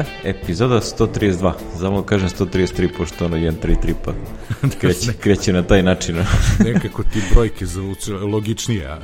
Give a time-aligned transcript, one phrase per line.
[0.00, 1.52] E, epizoda 132.
[1.78, 4.12] Samo kažem 133, pošto ono 133 pa
[4.80, 6.16] kreće, kreće na taj način.
[6.66, 8.98] Nekako ti brojke zvuče logičnije, a?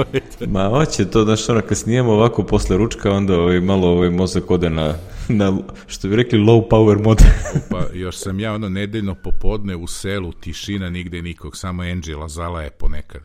[0.52, 4.50] Ma hoće to, znaš, ono, kad snijemo ovako posle ručka, onda ovaj, malo ovaj mozak
[4.50, 4.94] ode na,
[5.28, 7.24] na, što bi rekli, low power mode.
[7.70, 12.62] pa još sam ja ono nedeljno popodne u selu, tišina, nigde nikog, samo Angela Zala
[12.62, 13.22] je ponekad.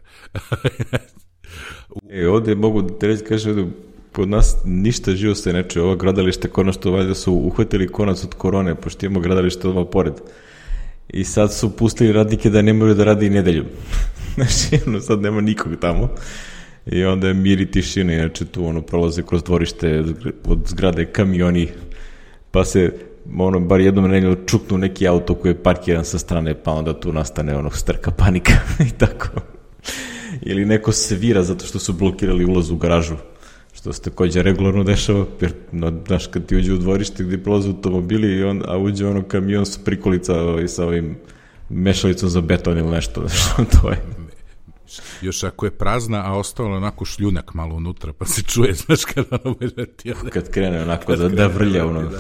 [2.10, 3.66] e, ovde mogu da te reći, kaže,
[4.14, 5.82] kod nas ništa živo se neče.
[5.82, 10.14] Ovo gradalište konačno što valjda su uhvatili konac od korone, pošto imamo gradalište odmah pored.
[11.10, 13.66] I sad su pustili radnike da ne moraju da radi i nedeljom.
[14.36, 16.10] znači, ono, sad nema nikog tamo.
[16.86, 20.04] I onda je mir i tišina, inače tu ono prolaze kroz dvorište
[20.46, 21.70] od zgrade kamioni,
[22.52, 22.92] pa se
[23.38, 27.14] ono, bar jednom nedeljom čuknu neki auto koji je parkiran sa strane, pa onda tu
[27.14, 28.54] nastane ono strka panika
[28.90, 29.28] i tako.
[30.42, 33.16] Ili neko svira zato što su blokirali ulaz u garažu
[33.84, 37.68] što se takođe regularno dešava, jer, no, znaš, kad ti uđe u dvorište gde prolaze
[37.68, 41.18] automobili, i on, a uđe ono kamion sa prikolica ovaj, sa ovim
[41.70, 43.98] mešalicom za beton ili nešto, znaš, to je.
[45.22, 49.26] Još ako je prazna, a ostalo onako šljunak malo unutra, pa se čuje, znaš, kad
[49.44, 49.56] ono
[49.98, 50.14] ti...
[50.30, 52.02] Kad krene onako kad da, da vrlja, ono.
[52.02, 52.20] Da,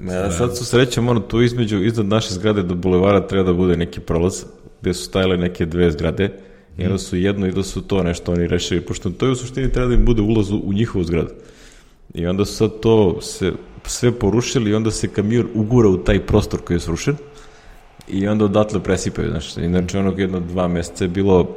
[0.00, 0.30] da, da.
[0.30, 4.00] sad su srećem, ono, tu između, iznad naše zgrade do bulevara treba da bude neki
[4.00, 4.44] prolaz,
[4.80, 6.45] gde su stajale neke dve zgrade,
[6.78, 9.36] I onda su jedno i da su to nešto oni rešili, pošto to je u
[9.36, 11.30] suštini treba da im bude ulaz u, njihovu zgradu.
[12.14, 13.52] I onda su sad to se
[13.84, 17.16] sve porušili i onda se kamion ugura u taj prostor koji je srušen
[18.08, 19.56] i onda odatle presipaju, znaš.
[19.56, 21.56] Inače, onog jedno dva meseca je bilo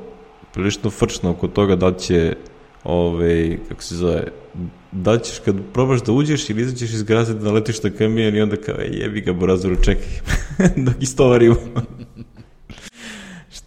[0.53, 2.35] prilično frčno oko toga da će
[2.83, 4.23] ove, kako se zove,
[4.91, 8.41] da ćeš kad probaš da uđeš ili izađeš iz graze da letiš na kamion i
[8.41, 10.05] onda kao, jebi ga, Borazoru, čekaj,
[10.85, 11.55] dok istovarimo.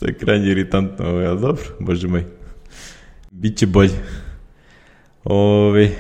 [0.03, 2.25] Što je krajnje iritantno, ali dobro, bože moj.
[3.31, 3.93] Biće bolje.
[5.25, 5.91] Ove,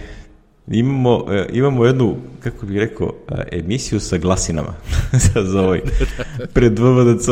[0.66, 3.14] imamo, e, imamo jednu, kako bih rekao,
[3.52, 4.74] emisiju sa glasinama
[5.52, 5.80] za ovaj,
[6.54, 7.26] pred VVDC.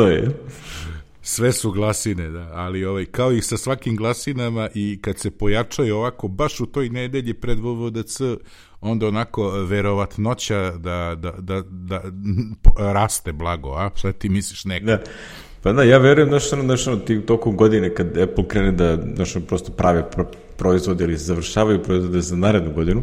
[1.22, 5.96] Sve su glasine, da, ali ovaj, kao i sa svakim glasinama i kad se pojačaju
[5.96, 8.20] ovako, baš u toj nedelji pred VVDC,
[8.80, 12.02] onda onako verovatnoća da, da, da, da
[12.92, 13.90] raste blago, a?
[13.94, 14.86] Šta ti misliš neko?
[14.86, 15.02] Da.
[15.62, 18.98] Pa da, ja verujem, znaš, ono, znaš, ono, ti tokom godine kad Apple krene da,
[19.14, 20.26] znaš, ono, prosto prave pro,
[20.56, 23.02] proizvode ili završavaju proizvode za narednu godinu,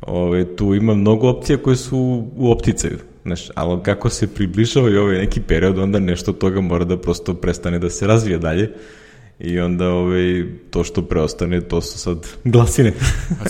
[0.00, 4.96] ove, tu ima mnogo opcija koje su u opticaju, znaš, ali kako se približava i
[4.96, 8.70] ovaj neki period, onda nešto od toga mora da prosto prestane da se razvija dalje
[9.44, 12.92] I onda ovaj, to što preostane, to su sad glasine.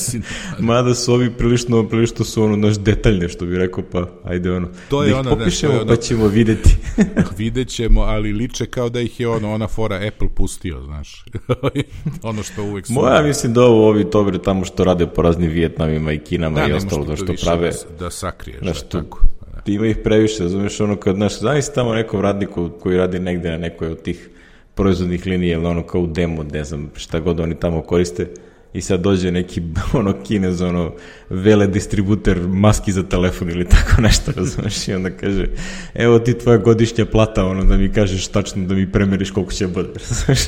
[0.58, 4.68] Mada su ovi prilično, prilično su ono, naš detaljne, što bi rekao, pa ajde ono,
[4.88, 6.76] to je da ih ono, popišemo, ono, pa ćemo videti.
[7.38, 11.24] vidjet ćemo, ali liče kao da ih je ono, ona fora Apple pustio, znaš.
[12.22, 12.92] ono što uvek su...
[12.92, 16.68] Moja mislim da ovo ovi tobre tamo što rade po raznim Vijetnamima i Kinama da,
[16.68, 17.70] i ostalo, da što prave...
[17.70, 19.20] Da, da sakriješ, da, tako.
[19.66, 19.72] Da.
[19.72, 23.58] Ima ih previše, razumiješ, ono kad, znaš, znaš tamo nekom radniku koji radi negde na
[23.58, 24.28] nekoj od tih
[24.74, 28.28] proizvodnih linija ili ono kao u demo, ne znam šta god oni tamo koriste
[28.74, 29.62] i sad dođe neki
[29.98, 30.92] ono kinez, ono
[31.30, 35.46] vele distributer maski za telefon ili tako nešto, razumeš, i onda kaže
[35.94, 39.66] evo ti tvoja godišnja plata, ono da mi kažeš tačno da mi premeriš koliko će
[39.66, 40.40] bude, razumeš.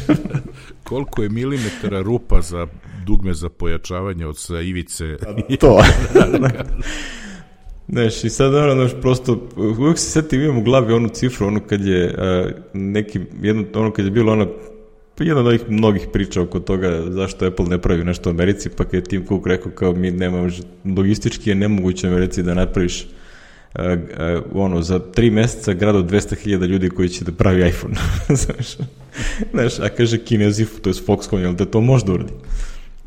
[0.84, 2.66] koliko je milimetara rupa za
[3.06, 5.16] dugme za pojačavanje od sa ivice.
[5.26, 5.82] A to.
[7.88, 11.60] Znaš, i sad ono, znaš, prosto, uvijek se setim, imam u glavi onu cifru, ono
[11.60, 14.48] kad je uh, neki, jedno, ono kad je bilo ono,
[15.18, 18.84] jedna od ovih mnogih priča oko toga zašto Apple ne pravi nešto u Americi, pa
[18.84, 20.48] kad je Tim Cook rekao kao mi nemamo,
[20.96, 23.08] logistički je nemoguće u Americi da napraviš uh,
[23.78, 27.94] uh, ono, za tri meseca grad od 200.000 ljudi koji će da pravi iPhone.
[28.44, 28.76] znaš,
[29.52, 32.32] znaš, a kaže Kinezi, to je Foxconn, jel da to može da uradi?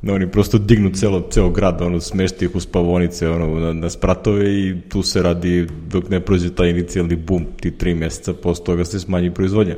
[0.08, 3.90] Da oni prosto dignu celo, ceo grad, ono, smešti ih u spavonice, ono, na, na
[3.90, 8.66] spratove i tu se radi dok ne prođe taj inicijalni bum, ti tri meseca, posle
[8.66, 9.76] toga se smanji proizvodnja.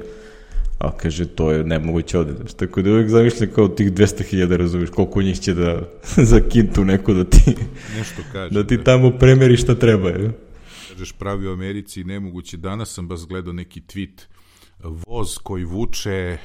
[0.79, 2.33] A kaže, to je nemoguće ovde.
[2.33, 5.81] Znači, tako da uvijek zamišljam kao tih 200.000, razumiješ, koliko njih će da
[6.31, 7.55] za kintu neko da ti,
[7.97, 8.83] Nešto kaže, da ti da.
[8.83, 10.09] tamo premeri šta treba.
[10.09, 10.31] Je.
[10.89, 12.57] Kažeš, pravi u Americi nemoguće.
[12.57, 14.21] Danas sam baš gledao neki tweet,
[14.83, 16.37] voz koji vuče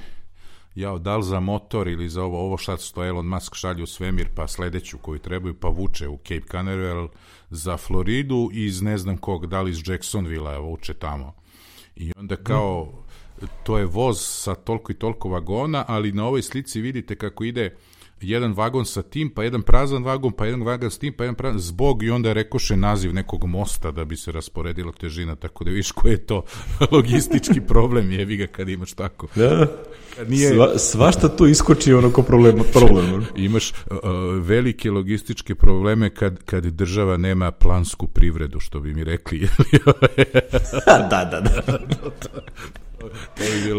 [0.75, 3.87] jao, da li za motor ili za ovo, ovo šta što Elon Musk šalje u
[3.87, 7.09] svemir, pa sledeću koju trebaju, pa vuče u Cape Canaveral
[7.51, 11.35] za Floridu iz ne znam kog, da li iz Jacksonville vuče tamo.
[11.97, 13.05] I onda kao,
[13.63, 17.77] to je voz sa toliko i toliko vagona, ali na ovoj slici vidite kako ide
[18.21, 21.35] jedan vagon sa tim, pa jedan prazan vagon, pa jedan vagon s tim, pa jedan
[21.35, 25.65] prazan, zbog i onda je rekoše naziv nekog mosta da bi se rasporedila težina, tako
[25.65, 26.45] da viš koji je to
[26.93, 29.27] logistički problem, jevi ga kad imaš tako.
[29.35, 29.69] Da, da.
[30.29, 30.55] Nije...
[30.55, 32.59] Sva, svašta tu iskoči ono ko problem.
[32.73, 33.25] problem.
[33.37, 33.77] Imaš uh,
[34.41, 39.41] velike logističke probleme kad, kad država nema plansku privredu, što bi mi rekli.
[40.87, 41.79] da, da, da.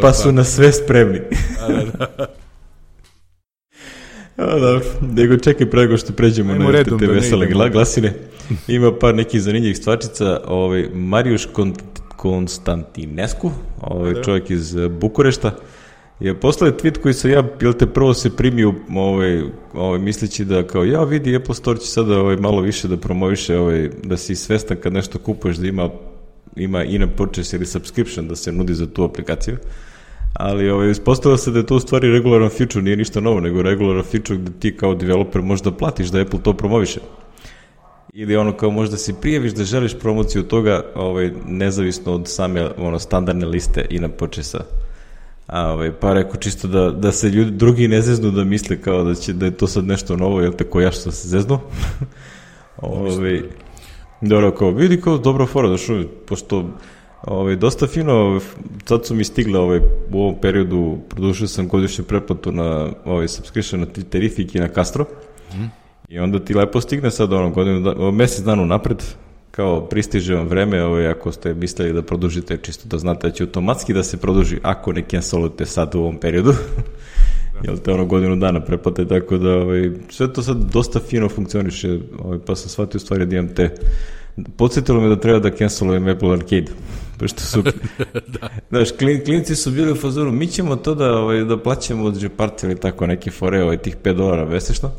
[0.02, 1.20] pa su na sve spremni.
[1.60, 2.45] da, da, da.
[4.38, 4.80] A, da,
[5.22, 8.14] nego čekaj prego što pređemo Ajmo na te, te vesele gla, glasine.
[8.68, 10.42] Ima par nekih zanimljivih stvačica.
[10.48, 11.48] Ovaj, Marijuš
[12.16, 13.52] Konstantinescu,
[13.82, 14.24] ovaj, da.
[14.24, 15.52] čovjek iz Bukurešta,
[16.20, 19.44] je poslao tweet koji sam ja, jel te prvo se primio ovaj,
[19.74, 23.58] ovaj, misleći da kao ja vidi Apple Store će sada ovaj, malo više da promoviše,
[23.58, 25.90] ovaj, da si svestan kad nešto kupuješ da ima
[26.56, 29.58] ima in-app purchase ili subscription da se nudi za tu aplikaciju
[30.40, 33.62] ali ovaj, ispostavilo se da je to u stvari regularan feature, nije ništa novo, nego
[33.62, 37.00] regularan feature gde ti kao developer možda platiš da Apple to promoviše.
[38.14, 43.00] Ili ono kao možda si prijaviš da želiš promociju toga ovaj, nezavisno od same ono,
[43.00, 44.60] standardne liste i na počesa.
[45.48, 49.04] A, ovaj, pa rekao čisto da, da se ljudi drugi ne zeznu da misle kao
[49.04, 51.60] da, će, da je to sad nešto novo, jel tako ja što se zeznu.
[52.78, 53.42] ovaj,
[54.22, 56.66] dobro, kao vidi kao dobro fora, da što, pošto
[57.25, 58.39] Ovaj, dosta fino,
[58.86, 59.80] sad su mi stigle ovaj,
[60.12, 65.06] u ovom periodu, produžio sam godišnju pretplatu na ovaj, subscription na Terrific i na Castro.
[65.54, 65.66] Mm.
[66.10, 69.04] I onda ti lepo stigne sad ono, godinu, da, mesec dana napred,
[69.51, 73.44] kao pristiže vam vreme, ovaj, ako ste mislili da produžite, čisto da znate da će
[73.44, 76.54] automatski da se produži, ako ne cancelujete sad u ovom periodu.
[77.63, 82.00] jel te ono godinu dana preplate, tako da ovaj, sve to sad dosta fino funkcioniše,
[82.19, 83.69] ovaj, pa sam shvatio stvari da imam te
[84.57, 86.72] Podsjetilo me da treba da cancelujem Apple Arcade.
[87.18, 87.62] Pošto su,
[88.40, 88.50] da.
[88.70, 92.16] znaš, klin, klinci su bili u fazoru, mi ćemo to da, ovaj, da plaćamo od
[92.16, 94.92] Jeparty ili tako neke fore, ovaj, tih 5 dolara mesečno,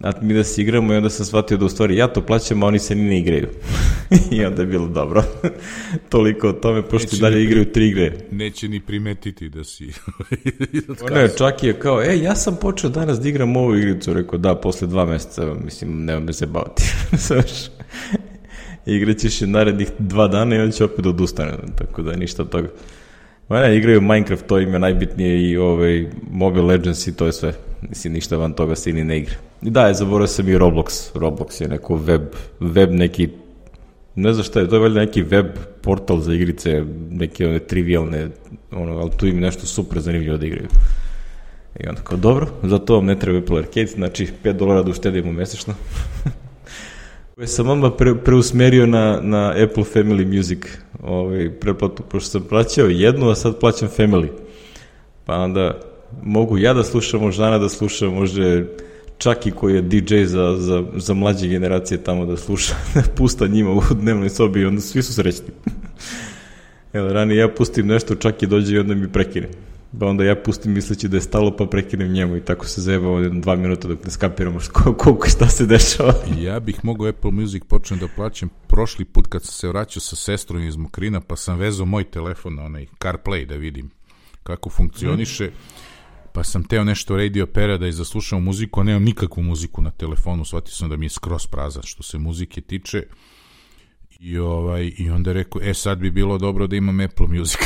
[0.00, 2.62] a mi da se igramo i onda sam shvatio da u stvari ja to plaćam,
[2.62, 3.48] a oni se ni ne igraju.
[4.32, 5.24] I onda je bilo dobro.
[6.10, 8.12] Toliko o tome, pošto neće dalje igraju tri igre.
[8.30, 9.92] Neće ni primetiti da si...
[11.14, 14.54] ne, čak je kao, e, ja sam počeo danas da igram ovu igricu, rekao, da,
[14.54, 16.82] posle dva meseca, mislim, nema me se baviti.
[17.26, 17.50] Znaš,
[18.96, 22.68] igraćeš je narednih dva dana i on će opet odustane, tako da ništa od toga.
[23.48, 27.32] Ma ne, igraju Minecraft, to im je najbitnije i ovaj Mobile Legends i to je
[27.32, 27.52] sve.
[27.88, 29.34] Mislim, ništa van toga se ni ne igra.
[29.62, 31.12] I da, je, zaboravio sam i Roblox.
[31.14, 32.22] Roblox je neko web,
[32.60, 33.28] web neki,
[34.14, 35.46] ne znam šta je, to je valjda neki web
[35.82, 38.28] portal za igrice, neke one trivialne,
[38.72, 40.68] ono, ali tu im nešto super zanimljivo da igraju.
[41.80, 44.90] I onda kao, dobro, za to vam ne treba Apple Arcade, znači 5 dolara da
[44.90, 45.74] uštedimo mesečno.
[47.38, 50.58] koje sam vama pre, preusmerio na, na Apple Family Music
[51.02, 54.28] ovaj, preplatu, pošto sam plaćao jednu, a sad plaćam Family.
[55.24, 55.80] Pa onda
[56.22, 58.66] mogu ja da slušam, može Ana da sluša, može
[59.18, 62.74] Čaki koji je DJ za, za, za mlađe generacije tamo da sluša,
[63.16, 65.48] pusta njima u dnevnoj sobi i onda svi su srećni.
[66.92, 69.48] Evo, ranije ja pustim nešto, Čaki dođe i onda mi prekine.
[70.00, 73.08] Pa onda ja pustim misleći da je stalo pa prekinem njemu i tako se zajeba
[73.08, 74.58] ovdje dva minuta dok ne skapiramo
[74.98, 76.14] koliko šta se dešava.
[76.38, 80.16] ja bih mogao Apple Music počnem da plaćam prošli put kad sam se vraćao sa
[80.16, 83.90] sestrom iz Mokrina pa sam vezao moj telefon na onaj CarPlay da vidim
[84.42, 85.46] kako funkcioniše.
[85.46, 85.88] Mm.
[86.32, 89.90] Pa sam teo nešto radio pera da i zaslušam muziku, a nemam nikakvu muziku na
[89.90, 93.02] telefonu, shvatio sam da mi je skroz prazan što se muzike tiče.
[94.18, 97.58] I, ovaj, I onda rekao, e sad bi bilo dobro da imam Apple Music.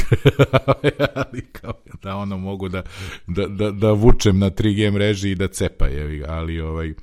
[1.15, 1.73] ali kao
[2.03, 2.83] da ono mogu da,
[3.27, 6.95] da, da, da vučem na 3G mreži i da cepa, je, ali ovaj,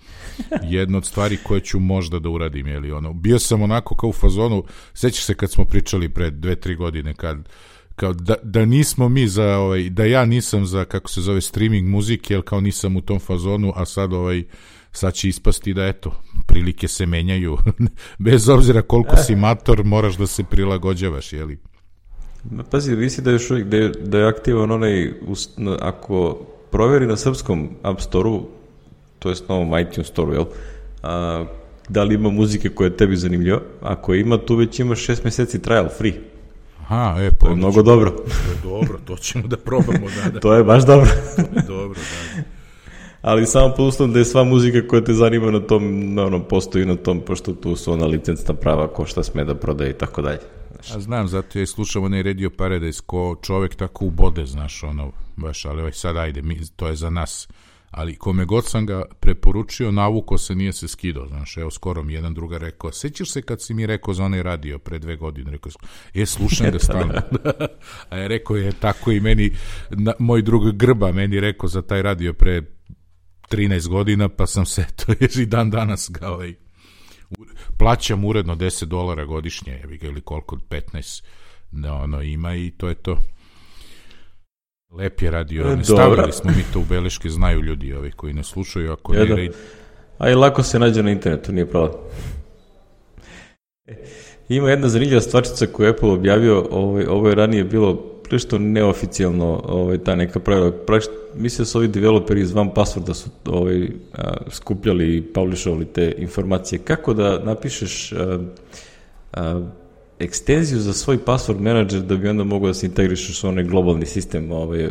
[0.63, 4.09] jedna od stvari koje ću možda da uradim, je li, ono, bio sam onako kao
[4.09, 4.63] u fazonu,
[4.93, 7.49] sećaš se kad smo pričali pre dve, tri godine, kad,
[7.95, 11.87] kao da, da nismo mi za, ovaj, da ja nisam za, kako se zove, streaming
[11.87, 14.43] muzike, jer kao nisam u tom fazonu, a sad ovaj,
[14.91, 17.57] sad će ispasti da eto, prilike se menjaju.
[18.25, 21.59] Bez obzira koliko si mator, moraš da se prilagođavaš, jeli?
[22.71, 25.13] Pazi, visi da je još uvijek, da je, da je aktivan onaj,
[25.79, 26.37] ako
[26.71, 28.47] proveri na srpskom App Store-u,
[29.19, 30.45] to jest na ovom iTunes Store-u, jel?
[31.03, 31.45] A,
[31.89, 33.61] da li ima muzike koja je tebi zanimljiva?
[33.81, 36.13] Ako ima, tu već imaš šest meseci trial, free.
[36.89, 37.45] Aha, e, pa...
[37.45, 38.11] To je mnogo dobro.
[38.11, 40.39] To je dobro, to ćemo da probamo, da, da.
[40.45, 41.09] to je baš dobro.
[41.35, 42.41] to je dobro, da
[43.21, 46.43] ali samo po uslovom da je sva muzika koja te zanima na tom, na ono,
[46.43, 49.97] postoji na tom, pošto tu su ona licencna prava, ko šta sme da prodaje i
[49.97, 50.39] tako dalje.
[50.95, 55.65] A znam, zato ja slušam onaj Radio Paradise, ko čovek tako ubode, znaš, ono, baš,
[55.65, 57.47] ali ovaj, sad ajde, mi, to je za nas.
[57.91, 62.13] Ali kome god sam ga preporučio, navuko se, nije se skidao, znaš, evo, skoro mi
[62.13, 65.51] jedan druga rekao, sećaš se kad si mi rekao za onaj radio pre dve godine,
[65.51, 65.71] rekao,
[66.13, 67.13] je, slušam ga stalno.
[68.09, 69.51] A je rekao je tako i meni,
[69.89, 72.78] na, moj drug Grba meni rekao za taj radio pre
[73.51, 76.53] 13 godina, pa sam se, to je i dan danas ga ovaj,
[77.77, 81.23] plaćam uredno 10 dolara godišnje, ili koliko, 15
[81.71, 83.17] da ono ima i to je to.
[84.91, 85.75] Lep je radio.
[85.75, 89.25] Ne stavili smo mi to u beleške, znaju ljudi ovi koji ne slušaju, ako ne...
[89.25, 89.53] Red...
[90.17, 92.01] A i lako se nađe na internetu, nije problem.
[93.85, 93.95] E,
[94.49, 99.61] ima jedna zanimljiva stvarčica koju je Apple objavio, ovaj, ovo je ranije bilo prilično neoficijalno
[99.65, 100.71] ovaj, ta neka pravila.
[101.35, 106.13] Mislim da su ovi developeri iz One Passworda su ovaj, a, skupljali i publishovali te
[106.17, 106.79] informacije.
[106.79, 108.39] Kako da napišeš a,
[109.33, 109.61] a,
[110.19, 114.05] ekstenziju za svoj password manager da bi onda mogao da se integrišeš u onaj globalni
[114.05, 114.89] sistem ovaj,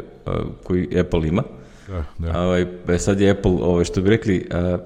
[0.62, 1.42] koji Apple ima.
[1.88, 2.40] Da, da.
[2.40, 4.78] Ovaj, e, sad je Apple, ovaj, što bi rekli, a,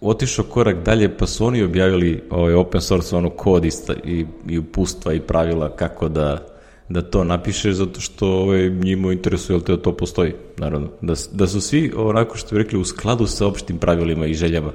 [0.00, 3.70] otišao korak dalje, pa su oni objavili ovaj, open source ono kod i,
[4.04, 6.57] i, i upustva i pravila kako da,
[6.88, 10.88] da to napišeš, zato što ovaj, njima interesuje, jel te da to postoji, naravno.
[11.00, 14.72] Da, da su svi, onako što bi rekli, u skladu sa opštim pravilima i željama.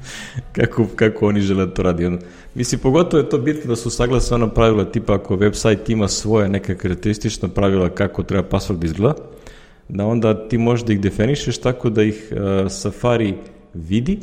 [0.56, 2.06] Kako, kako oni žele da to radi.
[2.06, 2.18] Ono,
[2.54, 6.48] mislim, pogotovo je to bitno da su saglasa ona pravila, tipa ako website ima svoje
[6.48, 9.14] neka karakteristična pravila kako treba password izgleda,
[9.88, 13.34] da onda ti možeš da ih definišeš tako da ih uh, Safari
[13.74, 14.18] vidi,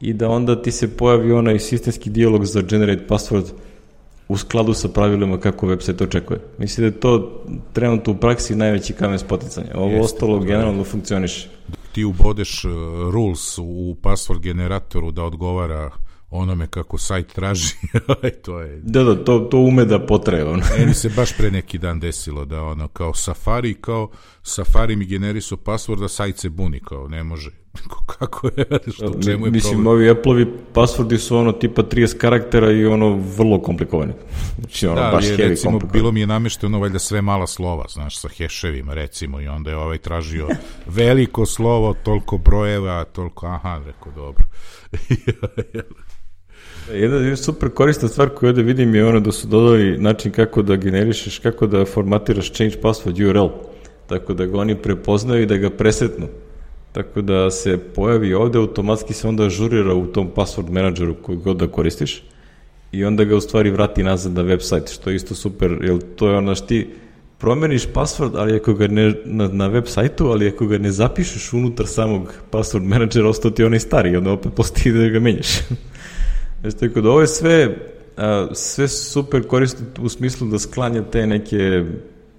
[0.00, 3.44] i da onda ti se pojavi onaj sistemski dijalog za generate password
[4.28, 6.40] u skladu sa pravilima kako website očekuje.
[6.58, 9.70] Mislim da je to trenutno u praksi najveći kamen spoticanja.
[9.74, 11.48] Ovo Jeste, ostalo da, generalno funkcioniše.
[11.92, 12.72] Ti ubodeš uh,
[13.12, 15.90] rules u password generatoru da odgovara
[16.34, 17.74] onome kako sajt traži,
[18.44, 18.80] to je...
[18.82, 20.44] Da, da, to, to ume da potraje.
[20.44, 20.62] Ono.
[20.78, 24.10] Meni se baš pre neki dan desilo da ono, kao Safari, kao
[24.42, 27.50] Safari mi generisao password, da sajt se buni, kao ne može.
[28.18, 29.86] kako je, što, čemu je Mislim, problem?
[29.86, 34.12] ovi Apple-ovi passwordi su ono tipa 30 karaktera i ono vrlo komplikovani.
[34.58, 38.18] Znači, ono, da, baš je, recimo, bilo mi je namešteno valjda sve mala slova, znaš,
[38.18, 40.48] sa heševima, recimo, i onda je ovaj tražio
[40.86, 44.44] veliko slovo, toliko brojeva, toliko, aha, rekao, dobro.
[46.92, 50.76] Jedna super korisna stvar koju ovde vidim je ono da su dodali način kako da
[50.76, 53.48] generišeš, kako da formatiraš change password URL.
[54.06, 56.26] Tako da ga oni prepoznaju i da ga presetnu.
[56.92, 61.56] Tako da se pojavi ovde, automatski se onda ažurira u tom password menadžeru koji god
[61.56, 62.22] da koristiš
[62.92, 66.28] i onda ga u stvari vrati nazad na website, što je isto super, jer to
[66.28, 66.88] je ono što ti
[67.38, 71.52] promeniš password, ali ako ga ne, na, na web sajtu, ali ako ga ne zapišeš
[71.52, 75.48] unutar samog password menadžera, ostao ti onaj stari, onda opet postoji da ga menjaš.
[76.64, 77.76] Znači, tako da ovo je sve,
[78.16, 81.84] a, sve super korisno u smislu da sklanja te neke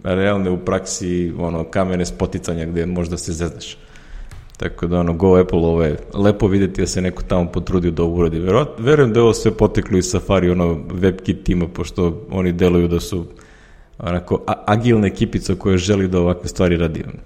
[0.03, 3.77] realne u praksi ono, kamene spoticanja gde možda se zeznaš.
[4.57, 8.03] Tako da ono, Go Apple, ovo je lepo videti da se neko tamo potrudio da
[8.03, 8.39] uradi.
[8.77, 12.99] Verujem da je ovo sve poteklo iz Safari, ono, WebKit tima, pošto oni deluju da
[12.99, 13.25] su
[13.99, 17.03] onako agilna ekipica koja želi da ovakve stvari radi.
[17.03, 17.19] Ono.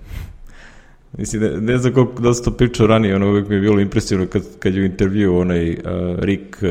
[1.18, 3.80] Mislim, ne, ne znam koliko da se to pričao ranije, ono uvek mi je bilo
[3.80, 5.80] impresivno kad, kad je u intervju onaj uh,
[6.20, 6.70] Rick, uh,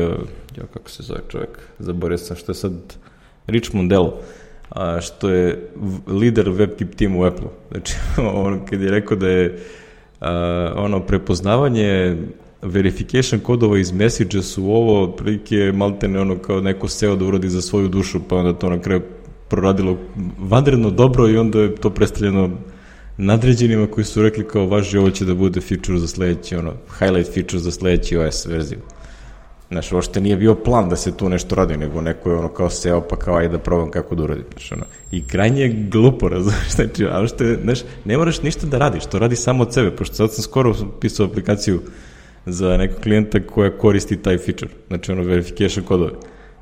[0.57, 2.73] ja kako se zove čovjek, zaboravio sam što je sad
[3.47, 4.21] Rich Mondello,
[4.69, 5.69] a, što je
[6.07, 7.47] lider WebKit tima u Apple.
[7.71, 7.95] Znači,
[8.45, 9.59] on kad je rekao da je
[10.21, 12.17] a, ono prepoznavanje
[12.61, 17.61] verification kodova iz message su ovo prilike maltene ono kao neko seo da uradi za
[17.61, 19.01] svoju dušu, pa onda to na kraju
[19.47, 19.97] proradilo
[20.39, 22.49] vanredno dobro i onda je to predstavljeno
[23.19, 27.33] nadređenima koji su rekli kao važi ovo će da bude feature za sledeći, ono, highlight
[27.33, 28.79] feature za sledeći OS verziju.
[29.69, 32.69] Znaš, ošte nije bio plan da se tu nešto radi, nego neko je ono kao
[32.69, 34.45] seo pa kao ajde da probam kako da uradim.
[34.51, 34.83] Znaš, ono.
[35.11, 39.19] I krajnje je glupo, razumiješ, znači, a ošte, znaš, ne moraš ništa da radiš, to
[39.19, 41.81] radi samo od sebe, pošto sad sam skoro pisao aplikaciju
[42.45, 46.11] za nekog klijenta koja koristi taj feature, znači ono verification kodove.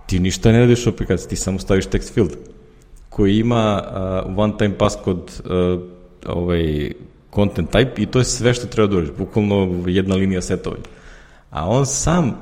[0.06, 2.32] Ti ništa ne radiš u aplikaciji, ti samo staviš text field
[3.10, 3.84] koji ima
[4.28, 6.92] uh, one time passcode uh, ovaj,
[7.36, 10.84] content type i to je sve što treba da uradiš, bukvalno jedna linija setovanja.
[11.50, 12.38] A on sam,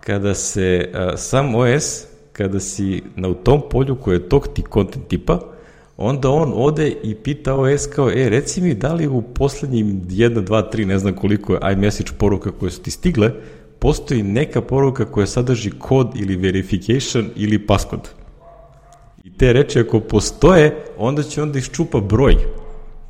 [0.00, 5.08] kada se, sam OS, kada si na u tom polju koje je tog ti content
[5.08, 5.40] tipa,
[5.96, 10.44] onda on ode i pita OS kao, e, reci mi da li u poslednjim 1,
[10.44, 13.30] 2, 3, ne znam koliko je iMessage poruka koje su ti stigle,
[13.78, 18.08] postoji neka poruka koja sadrži kod ili verification ili passcode.
[19.24, 22.36] I te reči ako postoje, onda će onda iščupa broj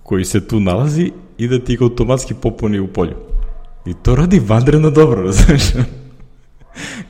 [0.05, 3.17] koji se tu nalazi i da ti ga automatski popuni u polju.
[3.87, 5.65] I to radi vanredno dobro, razumiješ?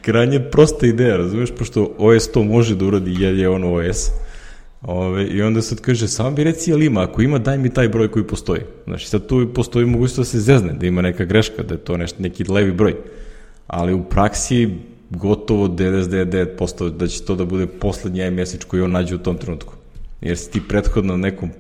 [0.03, 4.11] Krajnje prosta ideja, razumiješ, pošto OS to može da uradi jer je ono OS.
[4.83, 7.89] Ove, I onda sad kaže, samo bi reci jel ima, ako ima daj mi taj
[7.89, 8.61] broj koji postoji.
[8.85, 11.97] Znači sad tu postoji mogućnost da se zezne, da ima neka greška, da je to
[11.97, 12.95] nešto, neki levi broj.
[13.67, 14.69] Ali u praksi
[15.11, 19.75] gotovo 99% da će to da bude poslednji iMessage koji on nađe u tom trenutku.
[20.25, 21.51] Jer si ti prethodno na nekom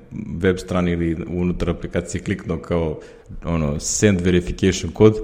[0.42, 3.00] web strani ili unutar aplikacije kliknuo kao
[3.44, 5.14] ono, send verification kod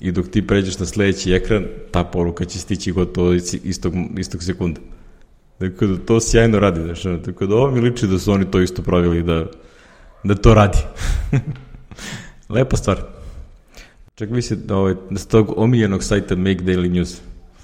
[0.00, 3.34] i dok ti pređeš na sledeći ekran, ta poruka će stići gotovo
[3.64, 4.80] istog, istog sekunda.
[5.60, 8.60] Dakle, da to sjajno radi, znaš, tako da ovo mi liči da su oni to
[8.60, 9.46] isto pravili da,
[10.24, 10.78] da to radi.
[12.54, 13.02] Lepa stvar.
[14.14, 17.20] Čak vi se ovaj, da s tog omiljenog sajta Make Daily News.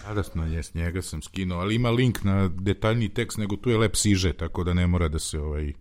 [0.06, 3.96] Radasno, jes, njega sam skinuo, ali ima link na detaljni tekst, nego tu je lep
[3.96, 5.72] siže, tako da ne mora da se ovaj...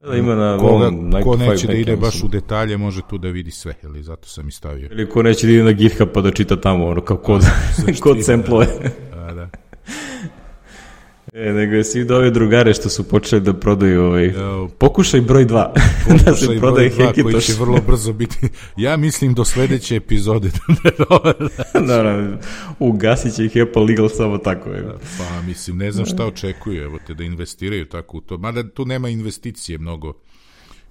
[0.00, 0.90] Da, ima na Koga,
[1.24, 4.48] ko neće da ide baš u detalje, može tu da vidi sve, ili zato sam
[4.48, 4.88] i stavio.
[4.92, 7.42] Ili ko neće da ide na GitHub pa da čita tamo, ono, kao kod,
[8.02, 8.66] kod semplove.
[9.10, 9.48] Da, da.
[11.36, 14.32] E, nego je svi do ove drugare što su počeli da prodaju ovaj...
[14.78, 15.68] Pokušaj broj 2.
[16.24, 17.22] da se prodaje Hekitoš.
[17.22, 18.48] Koji će vrlo brzo biti...
[18.76, 20.50] Ja mislim do sledeće epizode.
[21.86, 22.38] da, da,
[22.78, 24.70] ugasit će ih Apple Legal samo tako.
[24.70, 24.84] Je.
[25.18, 28.38] Pa, mislim, ne znam šta očekuju, evo te, da investiraju tako u to.
[28.38, 30.12] Mada tu nema investicije mnogo.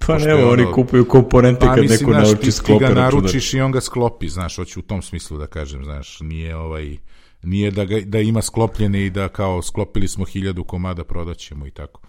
[0.06, 2.84] Pa ne, ono, oni kupuju komponente pa, kad mislim, neko nauči sklopi.
[2.84, 6.20] Ti ga naručiš i on ga sklopi, znaš, hoću u tom smislu da kažem, znaš,
[6.20, 6.96] nije ovaj
[7.44, 11.70] Nije da, ga, da ima sklopljene i da kao sklopili smo hiljadu komada, prodaćemo i
[11.70, 12.00] tako.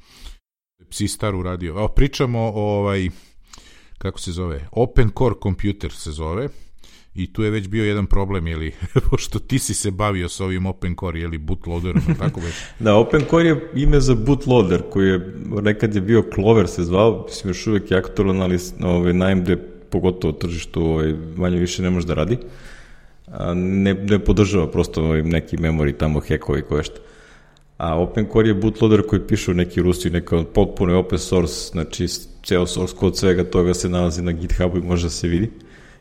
[0.90, 1.70] Psistar uradio.
[1.70, 3.10] Evo, pričamo o ovaj,
[3.98, 6.50] kako se zove, Open Core Computer se zove,
[7.16, 8.72] i tu je već bio jedan problem, jeli,
[9.10, 12.54] pošto ti si se bavio sa ovim Open Core, jeli, bootloaderom, tako već?
[12.80, 17.26] da, Open Core je ime za bootloader, koji je, nekad je bio Clover se zvao,
[17.28, 19.50] mislim još uvek je aktualan, ali ovaj, na AMD
[19.90, 22.34] pogotovo tržištu ovaj, manje više ne može da radi.
[22.34, 22.50] Uh,
[23.56, 26.96] ne, ne podržava prosto ovaj neki memory tamo hekovi koje što.
[27.78, 32.08] A Open Core je bootloader koji pišu neki Rusi, neka potpuno open source, znači
[32.44, 35.52] ceo source kod svega toga se nalazi na GitHubu i može da se vidi.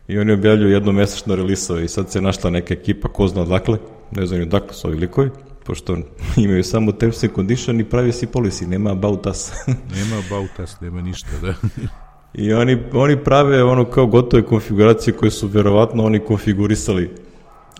[0.08, 3.78] I oni objavljuju jednomesečno relisove i sad se našla neka ekipa, ko zna odakle,
[4.10, 5.30] ne znam odakle su ovi likovi,
[5.64, 5.98] pošto
[6.44, 9.50] imaju samo terms and condition i privacy policy, nema about us.
[9.96, 11.54] nema about us, nema ništa, da.
[12.34, 17.10] I oni, oni prave ono kao gotove konfiguracije koje su verovatno oni konfigurisali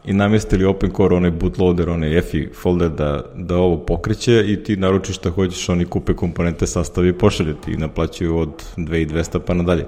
[0.05, 4.77] i namestili open core, onaj bootloader, onaj EFI folder da, da ovo pokreće i ti
[4.77, 9.55] naručiš šta hoćeš, oni kupe komponente, sastavi i pošalje ti i naplaćuju od 2200 pa
[9.55, 9.87] nadalje.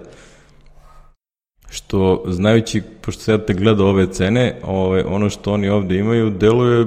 [1.70, 6.30] Što, znajući, pošto se ja te gleda ove cene, ove, ono što oni ovde imaju,
[6.30, 6.86] deluje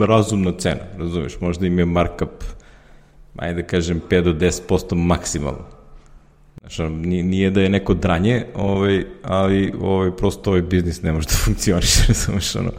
[0.00, 2.44] razumna cena, razumeš, možda im je markup,
[3.36, 5.75] ajde da kažem, 5 do 10% maksimalno
[6.68, 11.34] Znači, nije da je neko dranje, ovaj, ali ovaj, prosto ovaj biznis ne može da
[11.44, 12.70] funkcioniše, razumeš, ono.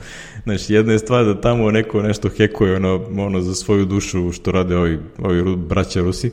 [0.44, 4.52] Znači, jedna je stvar da tamo neko nešto hekuje ono, ono za svoju dušu što
[4.52, 6.32] rade ovi, ovi braća Rusi,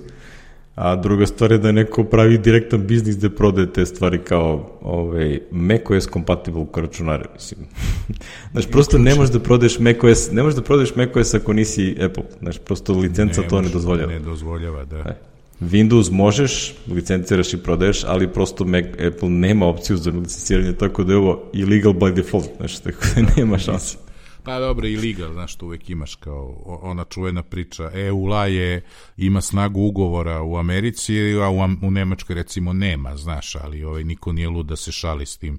[0.75, 5.41] a druga stvar je da neko pravi direktan biznis gde prodaje te stvari kao ovaj,
[5.51, 7.61] macOS compatible računare, mislim.
[8.53, 12.25] Znači, prosto ne možeš da prodaješ macOS, ne možeš da prodaješ macOS ako nisi Apple,
[12.41, 14.13] znači, prosto licenca ne, to ne dozvoljava.
[14.13, 14.99] Ne dozvoljava, da.
[14.99, 15.34] E.
[15.61, 21.13] Windows možeš, licenciraš i prodaješ, ali prosto Mac, Apple nema opciju za licenciranje, tako da
[21.13, 23.99] je ovo illegal by default, znači, tako da nema šanse.
[24.45, 27.91] Pa dobro, illegal, znaš, to uvek imaš kao ona čuvena priča.
[27.95, 28.83] EU-la je,
[29.17, 34.33] ima snagu ugovora u Americi, a u, u Nemačkoj recimo nema, znaš, ali ovaj, niko
[34.33, 35.59] nije lud da se šali s tim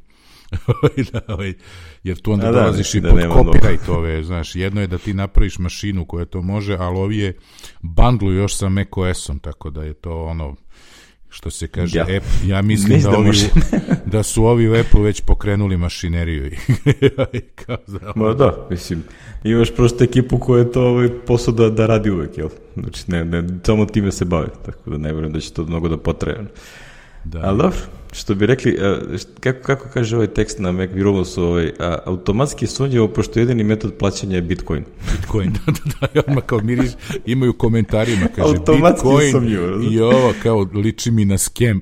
[1.11, 1.53] da, ovaj,
[2.03, 5.13] jer tu onda da, dolaziš da, i pod copyright ove, znaš, jedno je da ti
[5.13, 7.33] napraviš mašinu koja to može, ali ovi je
[7.81, 10.55] bundlu još sa macOS-om, tako da je to ono,
[11.35, 13.37] što se kaže, ja, Apple, ja mislim da, da, ovi,
[14.13, 16.51] da su ovi u Apple već pokrenuli mašineriju.
[17.65, 19.03] Kao da, Ma da, mislim,
[19.43, 22.49] imaš prosto ekipu koja je to ovaj posao da, da radi uvek, jel?
[22.75, 25.87] Znači, ne, ne, samo time se bave, tako da ne vjerujem da će to mnogo
[25.87, 26.45] da potraje.
[27.25, 27.41] Da.
[27.43, 27.77] Ali dobro,
[28.11, 28.77] što bi rekli,
[29.39, 30.89] kako, kako kaže ovaj tekst na Mac
[31.25, 34.83] su ovaj, a, automatski sunjevo, pošto jedini metod plaćanja je Bitcoin.
[35.11, 36.91] Bitcoin, da, da, da, odmah kao miriš,
[37.25, 41.81] imaju komentarima, kaže automatski Bitcoin sumnjivo, i ovo kao liči mi na skem.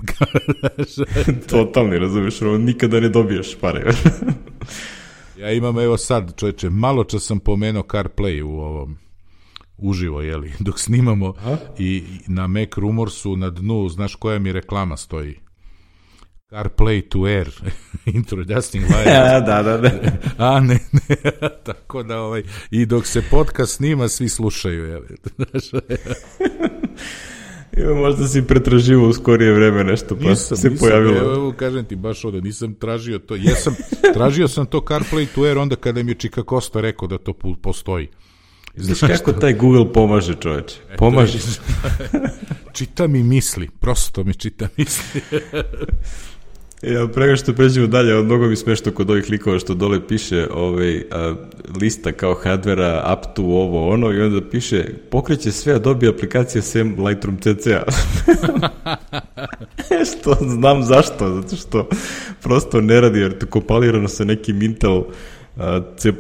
[1.50, 3.94] Totalni, razumiješ, ovo nikada ne dobiješ pare.
[5.42, 8.98] ja imam, evo sad, čoveče, malo čas sam pomenuo CarPlay u ovom
[9.84, 11.58] uživo, jeli, dok snimamo A?
[11.78, 15.40] i na Mac Rumorsu na dnu, znaš koja mi reklama stoji?
[16.50, 17.50] CarPlay to Air,
[18.06, 19.06] introducing live.
[19.46, 19.92] Da, da, da.
[20.38, 21.16] A, ne, ne,
[21.64, 25.08] tako da, ovaj, i dok se podcast snima, svi slušaju, jeli.
[27.78, 31.34] Ima možda si pretraživo u skorije vreme nešto, pa nisam, se nisam, pojavilo.
[31.36, 33.36] Evo, kažem ti, baš ovde, nisam tražio to.
[33.36, 33.76] Jesam,
[34.14, 37.34] tražio sam to CarPlay to Air onda kada mi je Čika Kosta rekao da to
[37.62, 38.08] postoji.
[38.76, 40.76] Znaš kako taj Google pomaže čoveče?
[40.98, 41.40] Pomaže.
[42.78, 45.22] čita mi misli, prosto mi čita misli.
[46.84, 50.48] Ja, prega što pređemo dalje, od mnogo mi smešno kod ovih likova što dole piše
[50.54, 51.36] ovaj, a,
[51.82, 57.06] lista kao hardvera, up to ovo, ono, i onda piše pokreće sve Adobe aplikacije sem
[57.06, 57.84] Lightroom CC-a.
[60.12, 61.90] što znam zašto, zato što
[62.42, 65.04] prosto ne radi, jer to kompalirano sa nekim Intel
[65.98, 66.14] C++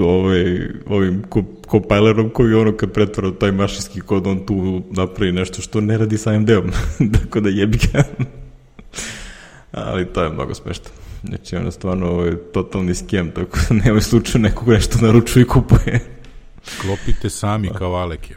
[0.00, 1.22] ovaj, ovim
[1.70, 6.18] compilerom koji ono kad pretvara taj mašinski kod, on tu napravi nešto što ne radi
[6.18, 6.70] sa AMD-om.
[7.22, 8.02] Tako da jebi ga.
[9.72, 10.84] Ali to je mnogo smešno.
[11.22, 15.46] Znači, ono stvarno ovo je totalni skem, tako da nemoj slučaju nekog nešto naručuje i
[15.46, 16.00] kupuje.
[16.82, 18.36] Klopite sami kao Alek je.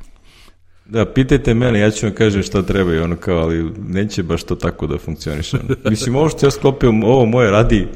[0.85, 4.43] Da, pitajte mene, ja ću vam kažem šta treba i ono kao, ali neće baš
[4.43, 5.57] to tako da funkcioniše.
[5.89, 7.87] Mislim, ovo što ja sklopio, ovo moje radi,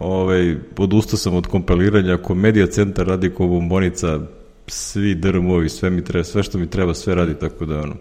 [0.00, 4.20] ovaj, odustao sam od kompiliranja, ako Media Centar radi ko bombonica,
[4.66, 7.94] svi DRM-ovi, sve mi treba, sve što mi treba, sve radi, tako da ono,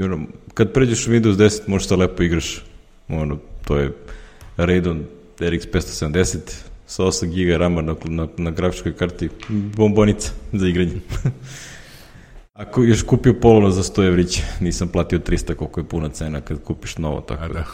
[0.00, 2.64] ono kad pređeš u Windows 10 možeš da lepo igraš,
[3.08, 3.92] ono, to je
[4.56, 5.04] Radeon
[5.38, 6.38] RX 570
[6.86, 11.00] sa 8 GB RAM na, na, na grafičkoj karti, bombonica za igranje.
[12.52, 16.62] Ako još kupio polovno za 100 evrića, nisam platio 300 koliko je puna cena kad
[16.62, 17.64] kupiš novo, tako da.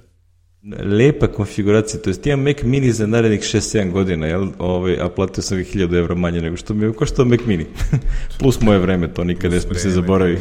[0.62, 0.76] da.
[0.84, 4.48] Lepa konfiguracija, to jest imam Mac Mini za narednih 6-7 godina, jel?
[4.58, 7.66] Ovaj, a platio sam ih 1000 evra manje nego što mi je koštao Mac Mini.
[8.38, 10.38] Plus moje vreme, to nikad ne se zaboravi.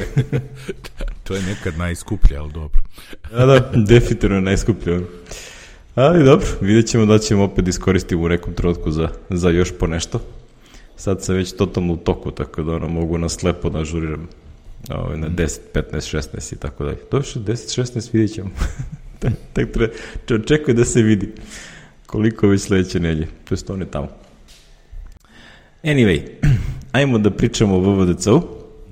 [1.24, 2.82] to je nekad najskuplje, ali dobro.
[3.38, 5.02] da, da, definitivno najskuplje.
[5.96, 9.88] Ali dobro, vidjet ćemo da ćemo opet iskoristiti u nekom trenutku za, za još po
[9.88, 10.22] nešto.
[10.96, 14.28] Sad sam već totalno u toku, tako da ono, mogu na slepo da žuriram
[14.90, 16.98] ovaj, na 10, 15, 16 i tako dalje.
[17.12, 18.50] Došlo 10, 16 vidjet ćemo.
[19.54, 19.94] Tek treba,
[20.30, 21.30] očekuje da se vidi
[22.06, 23.28] koliko već sledeće nelje.
[23.44, 24.08] To je one tamo.
[25.84, 26.22] Anyway,
[26.92, 28.42] ajmo da pričamo o VVDC-u.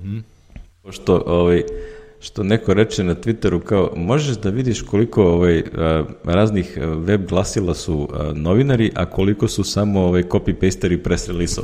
[0.04, 0.18] Mm.
[0.82, 1.62] Pošto ovaj,
[2.20, 5.62] što neko reče na Twitteru kao možeš da vidiš koliko ovaj
[6.24, 11.60] raznih web glasila su novinari, a koliko su samo ovaj copy pasteri press release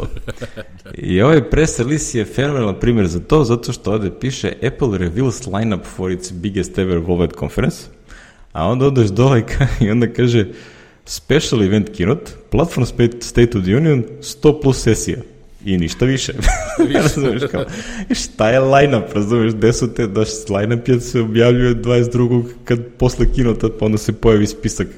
[0.95, 5.47] I ovaj press release je fenomenalan primjer za to zato što ovde piše Apple reveals
[5.47, 7.96] lineup for its biggest ever World Conference
[8.57, 9.43] a onda odeš dole
[9.85, 10.47] i onda kaže
[11.05, 12.85] special event keynote, platform
[13.21, 15.19] State of the Union, 100 plus sesija
[15.65, 16.33] i ništa više.
[16.95, 17.65] razumeš kao,
[18.11, 22.45] šta je line-up, razumeš, gde su te, daš line-up je se objavljuje 22.
[22.65, 24.89] kad posle kinota, pa onda se pojavi spisak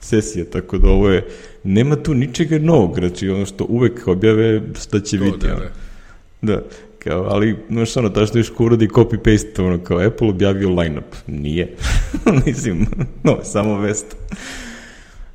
[0.00, 1.26] sesije, tako da ovo je,
[1.64, 5.46] nema tu ničega novog, znači ono što uvek objave, šta će to, biti.
[5.46, 6.52] Da, da.
[6.52, 6.62] da.
[7.04, 11.14] Kao, ali, znaš, ono, tačno još ko uradi copy-paste, ono, kao Apple objavio line-up.
[11.26, 11.76] Nije.
[12.46, 12.86] Mislim,
[13.24, 14.16] no, samo vest.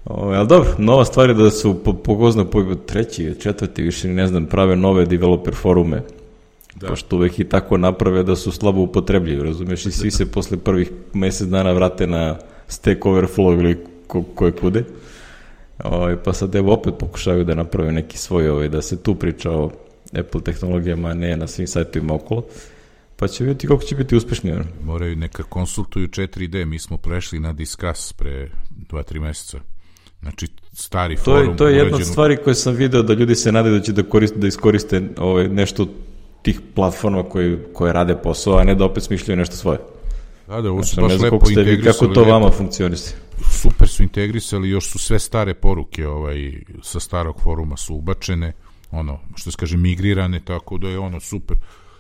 [0.06, 4.27] O, ali dobro, nova stvar je da su po, pogozno po treći, četvrti, više ne
[4.27, 6.01] znam, prave nove developer forume.
[6.75, 6.88] Da.
[6.88, 10.91] Pošto uvek i tako naprave da su slabo upotrebljivi, razumeš, i svi se posle prvih
[11.13, 13.77] mesec dana vrate na Stack Overflow ili
[14.08, 14.84] ko, koje kude.
[15.84, 19.51] O, pa sad evo opet pokušaju da naprave neki svoj, ovaj, da se tu priča
[19.51, 19.71] o
[20.13, 22.45] Apple tehnologijama, ne na svim sajtovima okolo.
[23.15, 24.53] Pa će vidjeti koliko će biti uspešni.
[24.83, 28.49] Moraju neka konsultuju 4D, mi smo prešli na Discuss pre
[28.89, 29.59] 2-3 meseca.
[30.21, 31.51] Znači, stari to forum.
[31.51, 33.91] Je, to je jedna od stvari koje sam video da ljudi se nadaju da će
[33.91, 35.87] da, koriste, da iskoriste ovaj, nešto
[36.41, 39.79] tih platforma koje, koje rade posao, a ne da opet smišljaju nešto svoje.
[40.47, 41.83] Da, da, ovo su znači, baš lepo integrisali.
[41.83, 43.15] Kako to vama funkcioniste?
[43.61, 48.53] Super su integrisali, još su sve stare poruke ovaj, sa starog foruma su ubačene
[48.91, 51.58] ono, što se kaže, migrirane, tako da je ono super.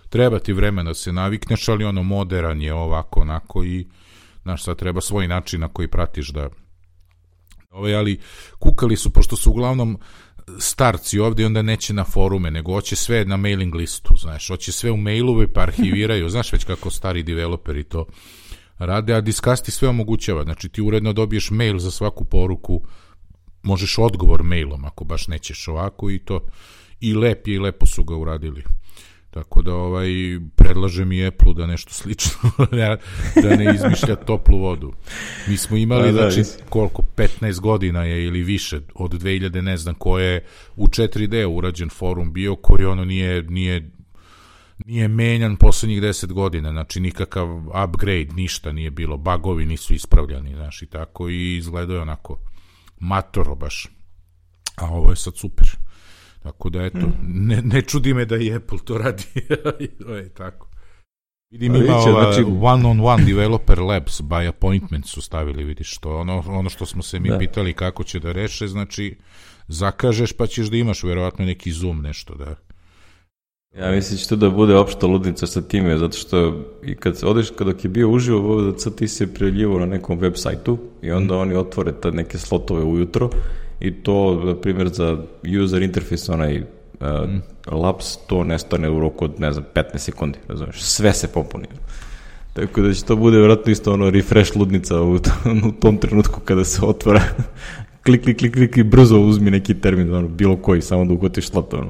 [0.09, 3.87] Treba ti vremena da se navikneš, ali ono, moderan je ovako, onako i,
[4.43, 6.49] znaš, sad treba svoj način na koji pratiš da
[7.71, 8.19] Ovaj, ali
[8.59, 9.97] kukali su, pošto su uglavnom
[10.59, 14.91] starci ovde onda neće na forume, nego hoće sve na mailing listu, znaš, hoće sve
[14.91, 18.05] u mailove pa arhiviraju, znaš već kako stari developeri to
[18.77, 22.81] rade, a Discasti sve omogućava, znači ti uredno dobiješ mail za svaku poruku,
[23.63, 26.39] možeš odgovor mailom ako baš nećeš ovako i to
[26.99, 28.63] i lep je i lepo su ga uradili.
[29.29, 30.09] Tako da ovaj
[30.55, 32.51] predlažem i Apple da nešto slično
[33.43, 34.93] da ne izmišlja toplu vodu.
[35.47, 39.77] Mi smo imali da, da, znači koliko 15 godina je ili više od 2000 ne
[39.77, 43.91] znam koje u 4D urađen forum bio koji ono nije nije
[44.85, 47.47] nije menjan poslednjih 10 godina, znači nikakav
[47.85, 52.39] upgrade, ništa nije bilo, bagovi nisu ispravljani, znaš, i tako, i izgledao je onako
[52.99, 53.87] matoro baš.
[54.75, 55.67] A ovo je sad super.
[56.51, 57.47] Tako da, eto, mm.
[57.47, 59.23] ne, ne čudi me da i Apple to radi.
[60.05, 60.67] to je tako.
[61.51, 62.43] Vidim ima ova znači...
[62.61, 67.29] one-on-one developer labs by appointment su stavili, vidiš, što ono, ono što smo se mi
[67.29, 67.37] da.
[67.37, 69.17] pitali kako će da reše, znači
[69.67, 72.55] zakažeš pa ćeš da imaš verovatno neki Zoom nešto da
[73.79, 77.19] Ja mislim da će to da bude opšta ludnica sa time, zato što i kad
[77.23, 81.11] odeš, kada je bio uživo u OVDC, ti se prijavljivo na nekom web sajtu i
[81.11, 81.37] onda mm.
[81.37, 83.29] oni otvore ta neke slotove ujutro
[83.79, 85.17] i to, na primjer, za
[85.63, 87.41] user interface, onaj uh, mm.
[87.71, 91.67] laps, to nestane u roku od, ne znam, 15 sekundi, razumiješ, sve se popuni.
[92.53, 95.15] Tako da će to bude vjerojatno isto ono refresh ludnica u,
[95.67, 97.21] u tom trenutku kada se otvora
[98.05, 101.49] klik, klik, klik, klik i brzo uzmi neki termin, ono, bilo koji, samo da ugotiš
[101.49, 101.89] slot, ono.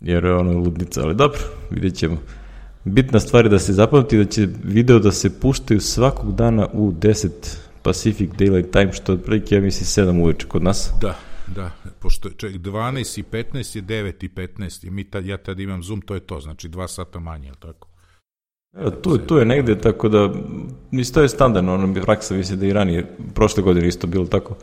[0.00, 2.16] Jer je ono ludnica, ali dobro, vidjet ćemo.
[2.84, 6.92] Bitna stvar je da se zapamti da će video da se puštaju svakog dana u
[6.92, 7.28] 10
[7.82, 10.92] Pacific Daylight Time, što je otprilike, ja mislim, 7 uveče kod nas.
[11.00, 15.36] Da, da, pošto ček, 12 i 15 je 9 i 15 i mi tad, ja
[15.36, 17.88] tad imam Zoom, to je to, znači 2 sata manje, je tako?
[18.72, 20.32] Evo, tu, tu je negde, tako da,
[20.90, 24.26] mislim, to je standardno, ono bi praksa, mislim da i ranije, prošle godine isto bilo
[24.26, 24.54] tako.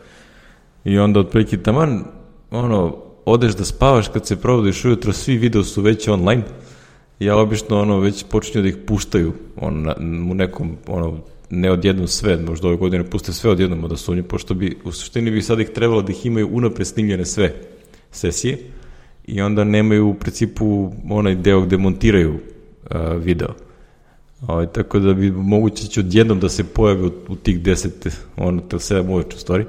[0.84, 2.03] I onda otprilike taman,
[2.51, 6.43] ono, odeš da spavaš kad se provodiš ujutro, svi video su već online.
[7.19, 9.95] Ja obično ono već počinju da ih puštaju on, na,
[10.32, 14.53] u nekom ono ne odjednom sve, možda ove godine puste sve odjednom su oni, pošto
[14.53, 17.53] bi, u suštini bi sad ih trebalo da ih imaju unapred snimljene sve
[18.12, 18.57] sesije
[19.27, 23.53] i onda nemaju u principu onaj deo gde montiraju uh, video.
[24.47, 27.89] Ovaj, tako da bi moguće će odjednom da se pojavi u, u tih 10,
[28.38, 29.65] ono, 7 uveče u stvari.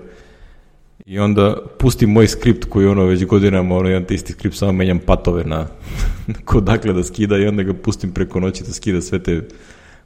[1.06, 4.72] I onda pustim moj skript koji ono već godinama, ono jedan te isti skript, samo
[4.72, 5.66] menjam patove na
[6.44, 9.42] ko dakle da skida i onda ga pustim preko noći da skida sve te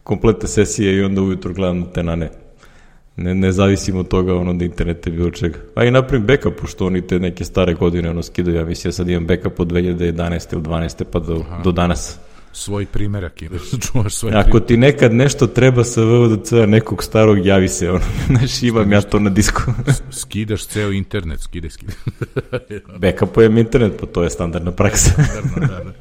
[0.03, 2.31] kompletne sesije i onda ujutro gledam te na ne.
[3.17, 5.59] Ne, ne zavisim od toga ono da internete bilo čega.
[5.75, 8.93] A i napravim backup, pošto oni te neke stare godine ono skidaju, ja mislim ja
[8.93, 10.53] sad imam backup od 2011.
[10.53, 11.05] ili 12.
[11.05, 11.63] pa do, Aha.
[11.65, 12.19] do danas
[12.53, 13.59] svoj primerak ili
[13.93, 18.05] čuvaš svoj Ako ti nekad nešto treba sa VVDC nekog starog, javi se ono.
[18.27, 19.63] Znaš, imam ja to na disku.
[20.11, 21.93] skidaš ceo internet, skide, skide.
[22.99, 25.11] Backupujem internet, pa to je standardna praksa.
[25.17, 25.93] da, da.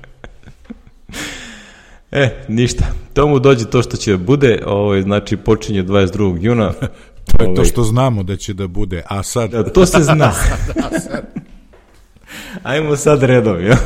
[2.12, 2.86] E, ništa.
[3.14, 6.38] Tomu dođe to što će da bude, ovo, znači počinje 22.
[6.42, 6.72] juna.
[7.38, 9.52] to je ovaj, to što znamo da će da bude, a sad...
[9.52, 10.16] Da, to se zna.
[10.16, 11.42] da, sad.
[12.64, 13.78] Ajmo sad redom, ja.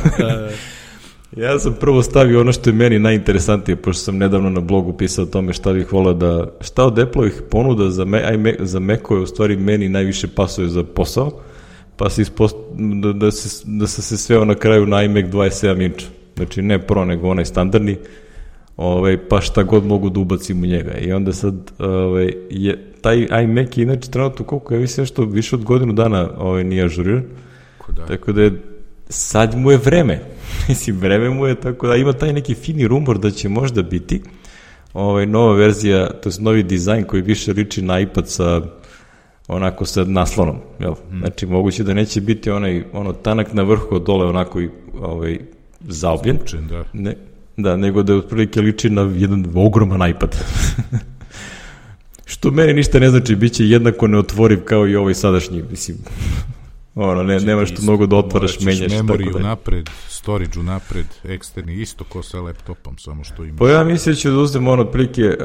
[1.36, 5.24] Ja sam prvo stavio ono što je meni najinteresantije, pošto sam nedavno na blogu pisao
[5.24, 9.20] o tome šta bih volao da, šta od Apple-ovih ponuda za, me, aj, za Mac-ove
[9.20, 11.40] u stvari meni najviše pasuje za posao,
[11.96, 12.56] pa se ispost,
[13.02, 16.06] da, da, se, da se se sveo na kraju na iMac 27 inča.
[16.36, 17.96] Znači ne Pro, nego onaj standardni,
[18.76, 20.98] ovaj, pa šta god mogu da ubacim u njega.
[20.98, 25.56] I onda sad, ovaj, je, taj iMac je inače trenutno koliko, ja mislim što više
[25.56, 27.22] od godinu dana ovaj, nije ažuriran.
[27.88, 28.06] Da.
[28.06, 28.62] Tako da je,
[29.08, 30.20] sad mu je vreme
[30.68, 34.22] Mislim, vreme mu je tako da ima taj neki fini rumor da će možda biti
[34.94, 38.60] ovaj, nova verzija, to je novi dizajn koji više liči na iPad sa
[39.48, 40.94] onako sa naslonom, jel?
[41.08, 41.18] Hmm.
[41.18, 44.70] Znači, moguće da neće biti onaj, ono, tanak na vrhu od dole onako i,
[45.00, 45.38] ovaj,
[45.88, 46.36] zaobljen.
[46.36, 46.84] Zvučen, da.
[46.92, 47.14] Ne,
[47.56, 50.36] da, nego da je otprilike liči na jedan ogroman iPad.
[52.24, 55.96] Što meni ništa ne znači, bit će jednako neotvoriv kao i ovaj sadašnji, mislim,
[56.94, 58.92] ono, ne, znači, nemaš tu mnogo da otvaraš, menjaš.
[58.92, 59.48] Memoriju tako da.
[59.48, 63.56] napred, storage napred, eksterni, isto ko sa laptopom, samo što ima.
[63.58, 65.36] Pa ja mislim da ću da uzem ono prilike,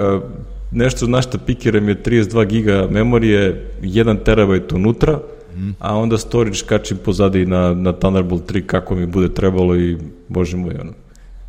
[0.71, 5.19] nešto na što pikiram je 32 giga memorije, 1 terabajt unutra,
[5.55, 5.75] mm.
[5.79, 10.57] a onda storage kačim pozadi na, na Thunderbolt 3 kako mi bude trebalo i bože
[10.57, 10.93] moj, ono.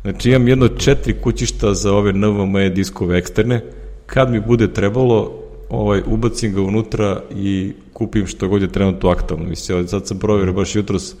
[0.01, 3.61] Znači imam jedno četiri kućišta za ove NVMe diskove eksterne,
[4.05, 9.45] kad mi bude trebalo, ovaj, ubacim ga unutra i kupim što god je trenutno aktualno.
[9.49, 11.15] Mislim, sad sam provjerio baš jutros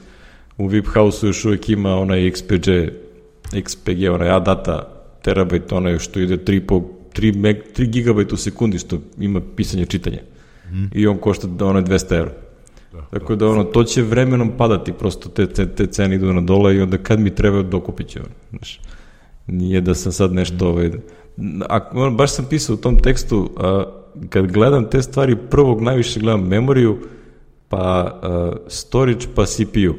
[0.57, 2.89] u VIP House-u još uvijek ima onaj XPG,
[3.51, 4.89] XPG, onaj A-data
[5.21, 6.81] terabajt, onaj što ide 3, po,
[7.15, 10.19] 3, meg, 3 gigabajt u sekundi, što ima pisanje čitanje.
[10.71, 10.85] Mm.
[10.91, 12.31] I on košta ono 200 eura.
[12.93, 16.33] Da, Tako da, da ono, to će vremenom padati, prosto te, te, te cene idu
[16.33, 18.19] na dole i onda kad mi treba dokupit će.
[18.49, 18.79] Znaš,
[19.47, 20.67] nije da sam sad nešto, mm.
[20.67, 20.91] ovaj,
[21.69, 23.83] a, baš sam pisao u tom tekstu, a,
[24.29, 26.97] kad gledam te stvari, prvog najviše gledam memoriju,
[27.69, 29.95] pa uh, storage, pa CPU.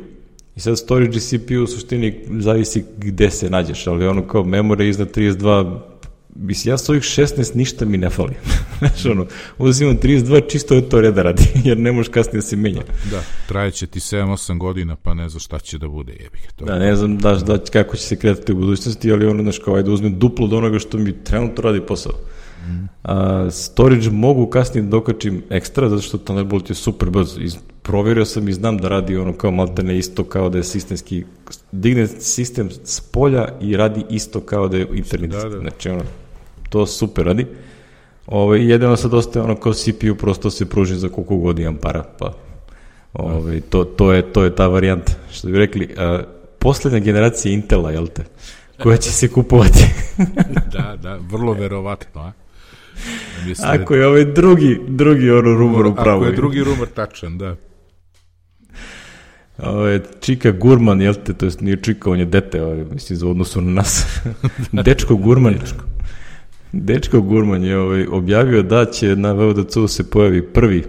[0.56, 4.88] I sad storage i CPU u suštini zavisi gde se nađeš, ali ono kao memorija
[4.88, 5.78] iznad 32
[6.36, 8.34] Mislim, ja s ovih 16 ništa mi ne fali.
[8.78, 9.26] Znaš, ono,
[9.58, 12.82] uzimam 32, čisto je to reda radi, jer ne možeš kasnije da se menja.
[13.10, 16.52] Da, trajeće ti 7-8 godina, pa ne znam šta će da bude, jebih.
[16.56, 16.64] To.
[16.64, 19.74] Da, ne znam da, da, kako će se kretati u budućnosti, ali ono, znaš, kao,
[19.74, 22.12] ajde uzmem duplo od onoga što mi trenutno radi posao.
[23.02, 27.40] A, storage mogu kasnije da dokačim ekstra, zato što Thunderbolt je super brzo.
[27.40, 31.24] Iz, proverio sam i znam da radi ono kao maltene isto kao da je sistemski,
[31.72, 35.30] digne sistem s polja i radi isto kao da je internet.
[35.30, 35.58] Da, da.
[35.58, 36.02] Znači ono,
[36.74, 37.46] to super radi.
[38.26, 42.02] Ovaj, jedino sad ostaje ono kao CPU, prosto se pruži za koliko god imam para,
[42.18, 42.32] pa
[43.12, 45.12] ovaj, to, to, je, to je ta varijanta.
[45.32, 46.22] Što bi rekli, a,
[46.58, 48.24] posljednja generacija Intela, jel te?
[48.82, 49.86] Koja će se kupovati.
[50.74, 52.32] da, da, vrlo verovatno, a?
[53.46, 56.16] Mislim, ako je ovaj drugi, drugi ono rumor upravo.
[56.16, 57.56] Ako je drugi rumor tačan, da.
[59.58, 63.18] Ovo je Čika Gurman, jel te, to je nije Čika, on je dete, ovaj, mislim,
[63.18, 64.06] za odnosu na nas.
[64.86, 65.54] Dečko Gurman.
[65.54, 65.93] Dečko.
[66.76, 70.84] Dečko Gurman je ovaj, objavio da će na VODC se pojavi prvi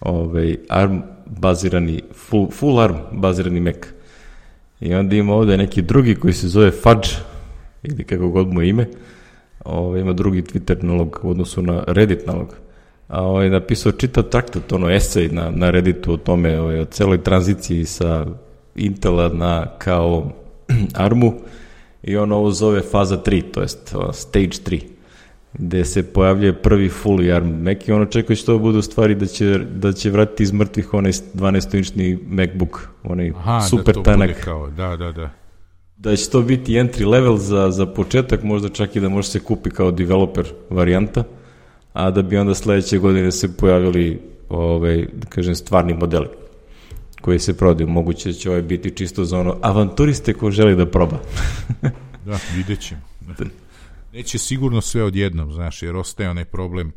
[0.00, 3.76] ovaj, ARM bazirani, full, full ARM bazirani Mac.
[4.80, 7.08] I onda ima ovde neki drugi koji se zove Fudge,
[7.82, 8.86] ili kako god mu ime,
[9.64, 12.54] ovaj, ima drugi Twitter nalog u odnosu na Reddit nalog.
[13.08, 17.22] A ovaj, napisao čitav traktat, ono, esej na, na Redditu o tome, ovaj, o celoj
[17.22, 18.26] tranziciji sa
[18.74, 20.32] Intela na kao
[20.94, 21.34] ARMu
[22.02, 24.95] i on ovo zove faza 3, to jest stage 3
[25.58, 29.26] gde se pojavljuje prvi full ARM Mac i ono očekuje što bude u stvari da
[29.26, 34.44] će, da će vratiti iz mrtvih onaj 12-inčni MacBook, onaj Aha, super da tanak.
[34.44, 35.30] Kao, da, da, da.
[35.96, 39.40] Da će to biti entry level za, za početak, možda čak i da može se
[39.40, 41.24] kupi kao developer varijanta,
[41.92, 46.26] a da bi onda sledeće godine se pojavili ovaj, da kažem, stvarni modeli
[47.20, 47.88] koji se prodaju.
[47.88, 51.18] Moguće da će ovaj biti čisto za ono avanturiste ko želi da proba.
[52.26, 53.00] da, vidjet ćemo.
[54.16, 56.92] Neće sigurno sve odjednom, znaš, jer ostaje onaj problem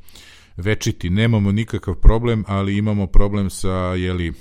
[0.58, 1.10] večiti.
[1.10, 4.34] Nemamo nikakav problem, ali imamo problem sa, jeli,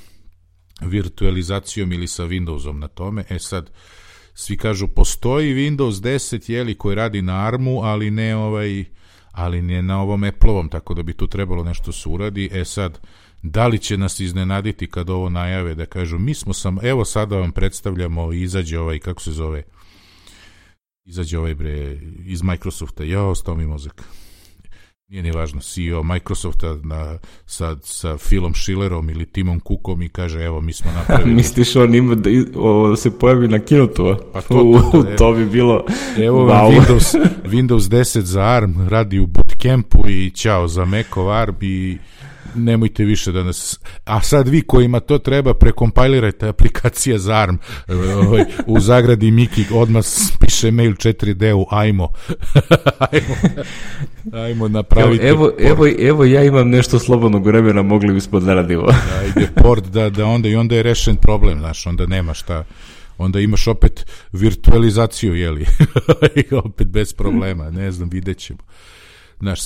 [0.81, 3.25] virtualizacijom ili sa Windowsom na tome.
[3.29, 3.71] E sad,
[4.35, 8.85] svi kažu, postoji Windows 10, jeli, koji radi na ARMu, ali ne ovaj
[9.33, 12.49] ali ne na ovom Apple-ovom, tako da bi tu trebalo nešto se uradi.
[12.53, 13.01] E sad,
[13.43, 17.37] da li će nas iznenaditi kad ovo najave, da kažu, mi smo sam, evo sada
[17.37, 19.63] vam predstavljamo, izađe ovaj, kako se zove,
[21.09, 24.05] izađe ovaj bre iz Microsofta, ja ostao mi mozak.
[25.09, 30.45] Nije ni važno, CEO Microsofta na, sa, sa Philom Schillerom ili Timom Cookom i kaže,
[30.45, 31.35] evo, mi smo napravili...
[31.35, 35.47] Misliš on ima da, o, se pojavi na kinotu, Pa to, to, to, to bi
[35.47, 35.85] bilo...
[36.19, 36.71] Evo wow.
[36.73, 37.19] Windows,
[37.55, 41.99] Windows 10 za ARM radi u bootcampu i ćao za Macov ARM i
[42.55, 43.81] nemojte više da nas...
[44.05, 47.59] A sad vi kojima to treba, prekompajlirajte aplikacije za ARM.
[48.25, 50.05] Ovaj, u zagradi Miki odmah
[50.41, 52.09] piše mail 4D-u, ajmo.
[52.99, 53.35] ajmo.
[54.45, 58.87] Ajmo napraviti evo, evo, evo, evo ja imam nešto slobodnog vremena, mogli bismo da radimo.
[59.11, 62.65] da, ide port, da, da onda i onda je rešen problem, znaš, onda nema šta
[63.19, 65.67] onda imaš opet virtualizaciju, jeli,
[66.65, 68.59] opet bez problema, ne znam, vidjet ćemo.
[69.41, 69.61] Znaš,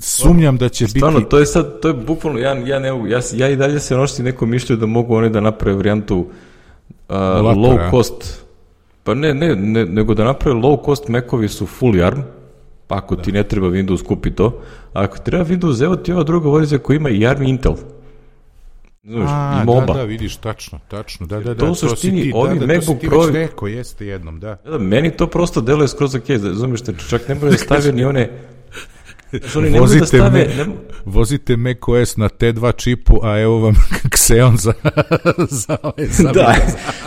[0.00, 1.30] sumnjam da će Stvarno, biti...
[1.30, 4.22] to je sad, to je bukvalno, ja, ja, ne, ja, ja i dalje se nošti
[4.22, 8.44] neko mišlju da mogu oni da naprave varijantu uh, low cost,
[9.04, 12.22] pa ne, ne, ne, nego da naprave low cost Macovi su full ARM,
[12.86, 13.22] pa ako da.
[13.22, 14.60] ti ne treba Windows, kupi to,
[14.92, 17.74] a ako treba Windows, evo ti ova druga verzija koja ima i ARM i Intel.
[19.04, 19.64] Znaš, A.
[19.86, 21.26] Da, da, vidiš, tačno, tačno.
[21.26, 23.20] Da, da, da, to u suštini, ti, ovi da, da, MacBook Pro...
[23.20, 24.58] već rekao, jeste jednom, da.
[24.64, 24.70] da.
[24.70, 28.30] Da, meni to prosto deluje skroz ok, razumiješ, čak ne mora da stavio ni one
[29.56, 30.72] Oni ne vozite, da stave, me, ne...
[31.04, 33.74] vozite macOS na T2 čipu, a evo vam
[34.14, 34.72] Xeon za,
[35.66, 36.54] za, ovaj, za Da,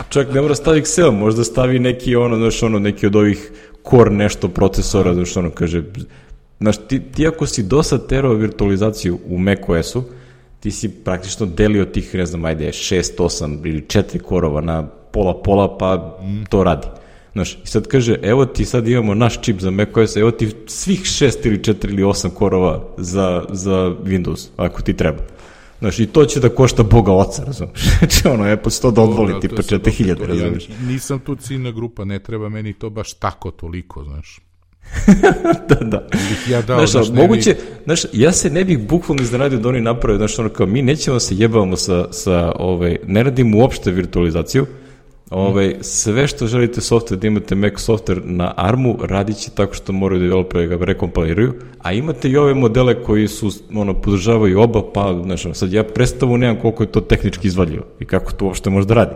[0.08, 3.50] čak ne mora stavi Xeon, možda stavi neki ono, znaš, ono, neki od ovih
[3.90, 5.82] core nešto procesora, znaš, ono, kaže,
[6.60, 10.02] znaš, ti, ti ako si dosad terao virtualizaciju u macOS-u,
[10.60, 15.42] ti si praktično delio tih, ne znam, ajde, 6, 8 ili 4 korova na pola,
[15.42, 16.44] pola, pa mm.
[16.50, 16.86] to radi.
[17.32, 21.04] Znaš, i sad kaže, evo ti sad imamo naš čip za macOS, evo ti svih
[21.04, 25.22] šest ili četiri ili osam korova za, za Windows, ako ti treba.
[25.78, 27.82] Znaš, i to će da košta Boga oca, razumiješ?
[27.98, 30.68] Znači, ono, Apple to da odvoli tipa 4000, razumiješ?
[30.68, 34.40] Ja nisam tu ciljna grupa, ne treba meni to baš tako toliko, znaš.
[35.68, 36.06] da, da.
[36.50, 40.18] Ja dao, znaš, znaš moguće, znaš, ja se ne bih bukvalno iznenadio da oni naprave,
[40.18, 44.66] znaš, ono kao, mi nećemo se jebavamo sa, sa ovaj, ne radimo uopšte virtualizaciju,
[45.32, 49.74] Ove, ovaj, sve što želite software da imate Mac software na ARM-u radit će tako
[49.74, 54.82] što moraju developeri ga rekompiliraju, a imate i ove modele koji su, ono, podržavaju oba,
[54.94, 58.70] pa, znaš, sad ja predstavu nemam koliko je to tehnički izvaljivo i kako to uopšte
[58.70, 59.14] može da radi.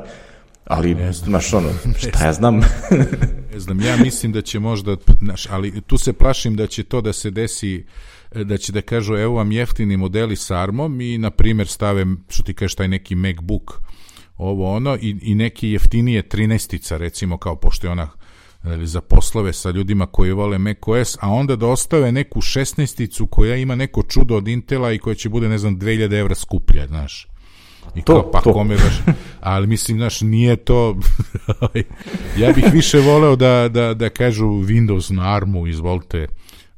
[0.65, 2.61] Ali, znaš, ono, šta ja znam?
[3.53, 7.01] ne znam, ja mislim da će možda, znaš, ali tu se plašim da će to
[7.01, 7.85] da se desi
[8.35, 12.43] da će da kažu evo vam jeftini modeli s ARM-om i na primjer stave, što
[12.43, 13.81] ti kažeš, taj neki MacBook
[14.37, 18.09] ovo ono i, i neki jeftinije 13 recimo kao pošto je ona
[18.65, 23.57] e, za poslove sa ljudima koji vole macOS, a onda da ostave neku 16 koja
[23.57, 27.29] ima neko čudo od Intela i koja će bude, ne znam, 2000 evra skuplja, znaš.
[27.95, 28.53] I to, kao, pa to.
[28.53, 29.01] kome baš,
[29.41, 30.97] ali mislim, znaš, nije to,
[32.41, 36.27] ja bih više voleo da, da, da kažu Windows na ARMu, izvolite,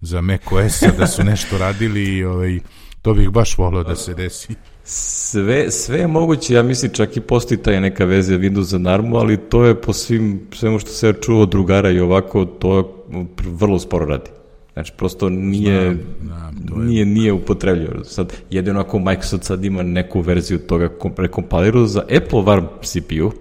[0.00, 2.60] za macOS-a, da su nešto radili i, ovaj,
[3.02, 4.54] To bih baš volio da se desi.
[4.90, 9.16] Sve, sve je moguće, ja mislim čak i postoji taj neka veza Windows za Narmu,
[9.16, 13.04] ali to je po svim, svemu što se ja čuo od drugara i ovako, to
[13.44, 14.30] vrlo sporo radi.
[14.72, 16.86] Znači, prosto nije, znam, znam, je...
[16.86, 18.04] nije, nije upotrebljivo.
[18.04, 23.32] Sad, jedino ako Microsoft sad ima neku verziju toga prekompaliru za Apple VARM CPU,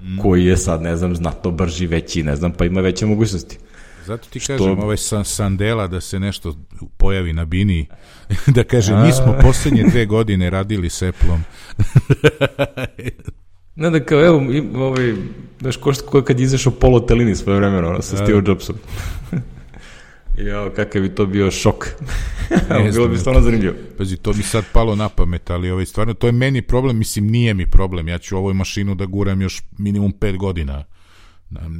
[0.00, 0.18] mm.
[0.22, 3.58] koji je sad, ne znam, znatno brži, veći, ne znam, pa ima veće mogućnosti.
[4.04, 4.52] Zato ti što...
[4.52, 6.56] kažem, ovaj san, Sandela da se nešto
[6.96, 7.86] pojavi na bini,
[8.56, 11.44] da kaže, mi smo poslednje dve godine radili s Apple-om.
[13.76, 14.42] ne, da kao, evo,
[14.74, 15.14] ovaj,
[15.60, 18.76] znaš, ko, ko kad izašao Polo Telini svoje vremena, ono, sa Steve Jobsom.
[20.38, 21.88] Jo, kakav bi to bio šok.
[22.70, 23.74] Ne Bilo bi stvarno zanimljivo.
[23.98, 27.26] Pazi, to mi sad palo na pamet, ali ovaj, stvarno, to je meni problem, mislim,
[27.26, 28.08] nije mi problem.
[28.08, 30.84] Ja ću ovoj mašinu da guram još minimum 5 godina.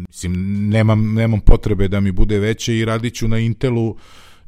[0.08, 3.96] Mislim, nemam, nemam potrebe da mi bude veće i radit ću na Intelu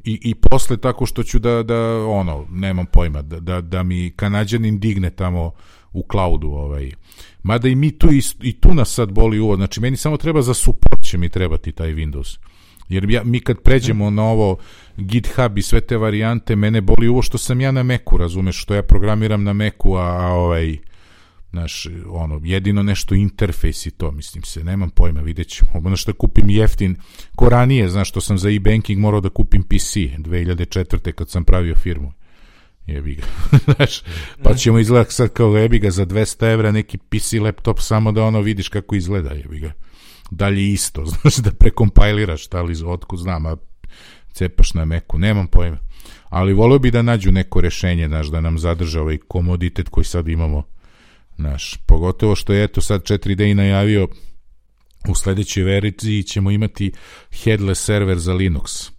[0.03, 4.11] i, i posle tako što ću da, da ono, nemam pojma, da, da, da mi
[4.15, 5.51] kanadjanin digne tamo
[5.93, 6.91] u cloudu, ovaj.
[7.43, 10.41] Mada i mi tu, i, i tu nas sad boli uvod, znači meni samo treba
[10.41, 12.37] za support će mi trebati taj Windows.
[12.89, 14.57] Jer ja, mi kad pređemo na ovo
[14.97, 18.75] GitHub i sve te varijante, mene boli ovo što sam ja na Macu, razumeš, što
[18.75, 20.77] ja programiram na Macu, a, a ovaj,
[21.51, 25.71] Znaš, ono, jedino nešto interfejs i to, mislim se, nemam pojma, vidjet ćemo.
[25.85, 26.95] Ono što kupim jeftin,
[27.35, 31.11] ko ranije, znaš, što sam za e-banking morao da kupim PC 2004.
[31.11, 32.13] kad sam pravio firmu.
[32.87, 33.23] Jebi ga.
[33.75, 34.01] znaš,
[34.43, 38.23] pa ćemo izgledati sad kao jebi ga za 200 evra neki PC laptop samo da
[38.23, 39.71] ono vidiš kako izgleda, jebi ga.
[40.31, 43.55] Dalje isto, znaš, da prekompajliraš, da li otkud znam, a
[44.31, 45.77] cepaš na meku, nemam pojma.
[46.29, 50.27] Ali volio bi da nađu neko rešenje, znaš, da nam zadrža ovaj komoditet koji sad
[50.27, 50.63] imamo
[51.37, 54.07] Naš, pogotovo što je eto sad 4D najavio
[55.09, 56.91] u sledećoj verziji ćemo imati
[57.43, 58.91] headless server za Linux.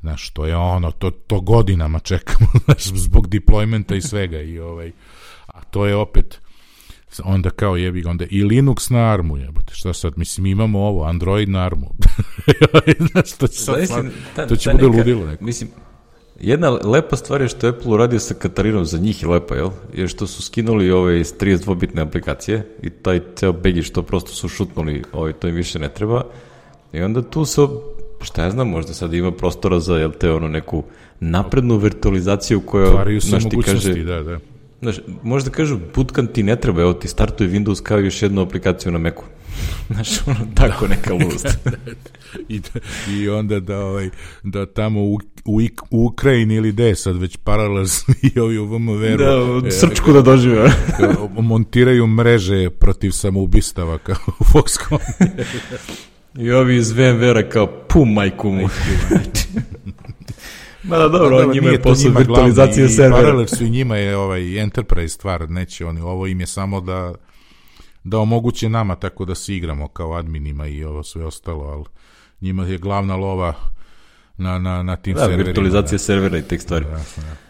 [0.00, 4.92] Znaš, to je ono, to, to godinama čekamo, znaš, zbog deploymenta i svega i ovaj,
[5.46, 6.40] a to je opet
[7.24, 11.48] onda kao jebi onda i Linux na armu jebote šta sad mislim imamo ovo Android
[11.48, 11.86] na armu
[13.12, 14.06] znaš to će sad,
[14.48, 15.44] to će bude ludilo neko.
[15.44, 15.70] mislim
[16.40, 19.70] Jedna lepa stvar je što Apple uradio sa Katarinom, za njih je lepa, jel?
[19.94, 24.48] Je što su skinuli ove iz 32-bitne aplikacije i taj ceo begi što prosto su
[24.48, 26.24] šutnuli, ovaj, to im više ne treba.
[26.92, 27.60] I onda tu se,
[28.20, 30.84] šta ja znam, možda sad ima prostora za, jel te, ono, neku
[31.20, 34.38] naprednu virtualizaciju koja, Stvaraju znaš, ti kaže, da, da.
[34.80, 38.92] Znaš, možda kažu, bootcamp ti ne treba, evo ti startuje Windows kao još jednu aplikaciju
[38.92, 39.22] na Macu.
[39.92, 41.46] Znaš, ono, tako neka ludost.
[42.48, 42.80] I, da,
[43.12, 44.10] I onda da, ovaj,
[44.42, 45.60] da tamo u, u,
[45.90, 47.86] u Ukrajini ili gde sad već paralel
[48.34, 50.70] i ovi u VMVR da, e, srčku da dožive.
[51.42, 55.00] montiraju mreže protiv samoubistava kao u Foxconn.
[56.38, 58.68] I ovi iz VMVR-a kao pum majku mu.
[60.82, 63.22] Ma da dobro, da, njima je posao virtualizacije servera.
[63.22, 67.14] Paralel su i njima je ovaj enterprise stvar, neće oni, ovo im je samo da
[68.06, 71.84] da omoguće nama tako da se igramo kao adminima i ovo sve ostalo, ali
[72.40, 73.54] njima je glavna lova
[74.38, 75.44] na, na, na tim da, serverima.
[75.44, 75.98] virtualizacija da.
[75.98, 76.84] servera i tek stvari.
[76.84, 77.46] Da, da.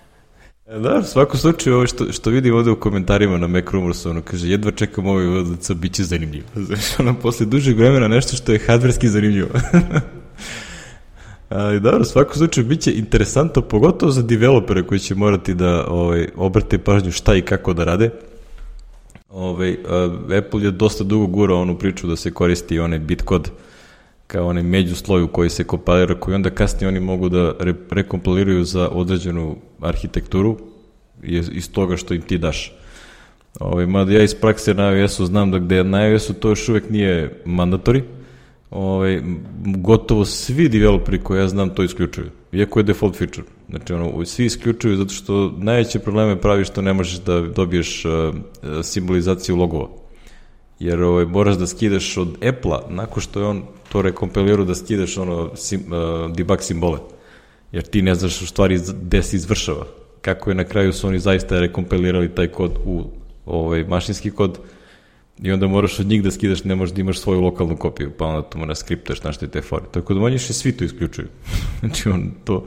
[0.66, 4.22] Da, u svakom slučaju, ovo što, što vidim ovde u komentarima na Mac Rumors, ono
[4.22, 6.46] kaže, jedva čekam ovaj odlica, bit će zanimljivo.
[6.66, 9.48] Znaš, ono, posle dužeg vremena nešto što je hardverski zanimljivo.
[11.48, 15.86] Ali dobro, u svakom slučaju bit će interesantno, pogotovo za developere koji će morati da
[15.88, 18.10] ovaj, obrate pažnju šta i kako da rade.
[19.28, 23.50] Ovaj, uh, Apple je dosta dugo gurao onu priču da se koristi onaj bitcode
[24.26, 28.64] kao onaj među sloju koji se kompilira, koji onda kasnije oni mogu da re, rekompiliraju
[28.64, 30.56] za određenu arhitekturu
[31.22, 32.72] iz toga što im ti daš.
[33.60, 36.90] Ovaj, mada ja iz prakse na iOS-u znam da gde na iOS-u to još uvek
[36.90, 38.02] nije mandatori,
[38.70, 39.22] ovaj,
[39.64, 43.46] gotovo svi developeri koje ja znam to isključuju, iako je default feature.
[43.68, 48.12] Znači, ono, svi isključuju zato što najveće probleme pravi što ne možeš da dobiješ uh,
[48.82, 49.88] simbolizaciju logova.
[50.78, 53.62] Jer ovaj, moraš da skidaš od Apple-a, nakon što je on
[53.92, 56.98] to rekompilirao, da skidaš ono, sim, uh, debug simbole.
[57.72, 59.86] Jer ti ne znaš u stvari gde se izvršava.
[60.20, 63.04] Kako je na kraju su oni zaista rekompilirali taj kod u
[63.46, 64.58] ovaj, mašinski kod,
[65.42, 68.26] I onda moraš od njih da skidaš, ne možeš da imaš svoju lokalnu kopiju, pa
[68.26, 69.84] onda to mora skriptaš na što te fori.
[69.90, 71.28] Tako da manje svi to isključuju.
[71.80, 72.64] znači on to...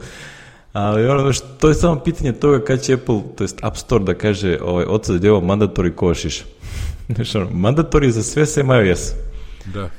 [0.72, 4.14] Ali ono, to je samo pitanje toga kad će Apple, to jest App Store da
[4.14, 6.44] kaže ovaj, od sada je ovo mandatori košiš.
[7.14, 9.12] Znači ono, mandatori za sve sem iOS.
[9.74, 9.90] Da.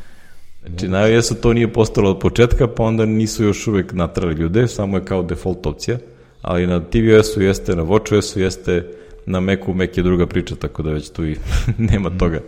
[0.67, 4.67] Znači na iOS-u to nije postalo od početka, pa onda nisu još uvek natrali ljude,
[4.67, 5.97] samo je kao default opcija,
[6.41, 8.87] ali na tvOS-u jeste, na WatchOS-u jeste,
[9.25, 11.35] na Macu, Mac je druga priča, tako da već tu i
[11.91, 12.17] nema mm.
[12.17, 12.41] toga.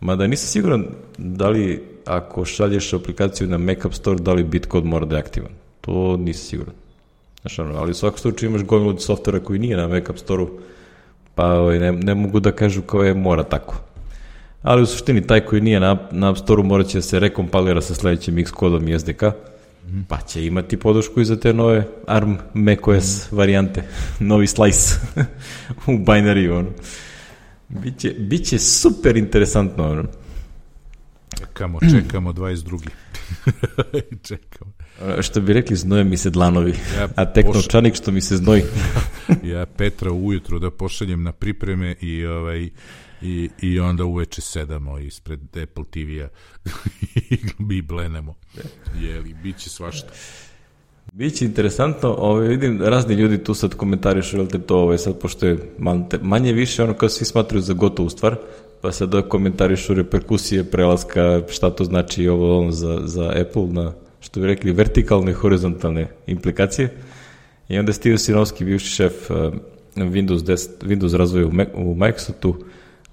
[0.00, 0.86] Mada nisam siguran
[1.18, 5.20] da li ako šalješ aplikaciju na Mac App Store, da li Bitcode mora da je
[5.20, 5.50] aktivan.
[5.80, 6.74] To nisam siguran.
[7.40, 10.48] Znaš, ono, ali u svakom slučaju imaš gomilu softvera koji nije na Mac App Store-u,
[11.34, 13.89] pa ovaj, ne, ne mogu da kažu kao je mora tako.
[14.62, 17.80] Ali u suštini taj koji nije na, na App Store-u morat će da se rekompalira
[17.80, 19.22] sa sledećim X-kodom i SDK,
[20.08, 23.36] pa će imati podršku i za te nove ARM macOS mm.
[23.36, 23.82] varijante,
[24.18, 24.94] novi slice
[25.86, 26.68] u binary, ono.
[27.68, 30.04] Biće, biće super interesantno, ono.
[31.38, 32.88] Čekamo, čekamo 22.
[34.28, 34.72] čekamo.
[35.20, 37.56] Što bi rekli, znoje mi se dlanovi, ja a tek poš...
[37.56, 38.62] novčanik što mi se znoji.
[39.52, 42.68] ja Petra ujutru da pošaljem na pripreme i ovaj
[43.22, 46.28] i, i onda uveče sedamo ispred Apple TV-a
[47.78, 48.34] i blenemo.
[49.00, 50.08] Jeli, bit će svašta.
[51.12, 55.46] Biće interesantno, ovaj, vidim razni ljudi tu sad komentarišu, jel te to ovaj, sad, pošto
[55.46, 58.36] je manje, manje više ono kao svi smatruju za gotovu stvar,
[58.80, 63.92] pa sad da komentarišu reperkusije prelaska, šta to znači ovo ono za, za Apple na,
[64.20, 66.96] što bi rekli, vertikalne i horizontalne implikacije.
[67.68, 69.36] I onda Steve Sinovski, bivši šef uh,
[69.96, 72.56] Windows, 10, Windows razvoja u, u Microsoftu,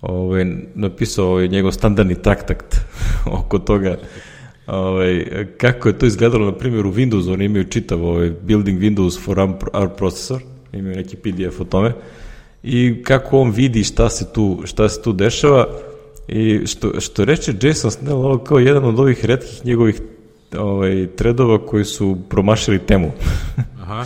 [0.01, 0.45] ovaj,
[0.75, 2.75] napisao ovaj, njegov standardni traktakt
[3.39, 3.97] oko toga
[4.67, 5.25] ovaj,
[5.57, 9.39] kako je to izgledalo, na primjer, u Windowsu, oni imaju čitav ovaj, Building Windows for
[9.73, 10.41] Our Processor,
[10.73, 11.93] imaju neki PDF o tome,
[12.63, 15.67] i kako on vidi šta se tu, šta se tu dešava,
[16.27, 20.01] i što, što reče Jason Snell, ovo kao jedan od ovih redkih njegovih
[20.57, 23.11] ovaj, tredova koji su promašili temu.
[23.81, 24.05] Aha.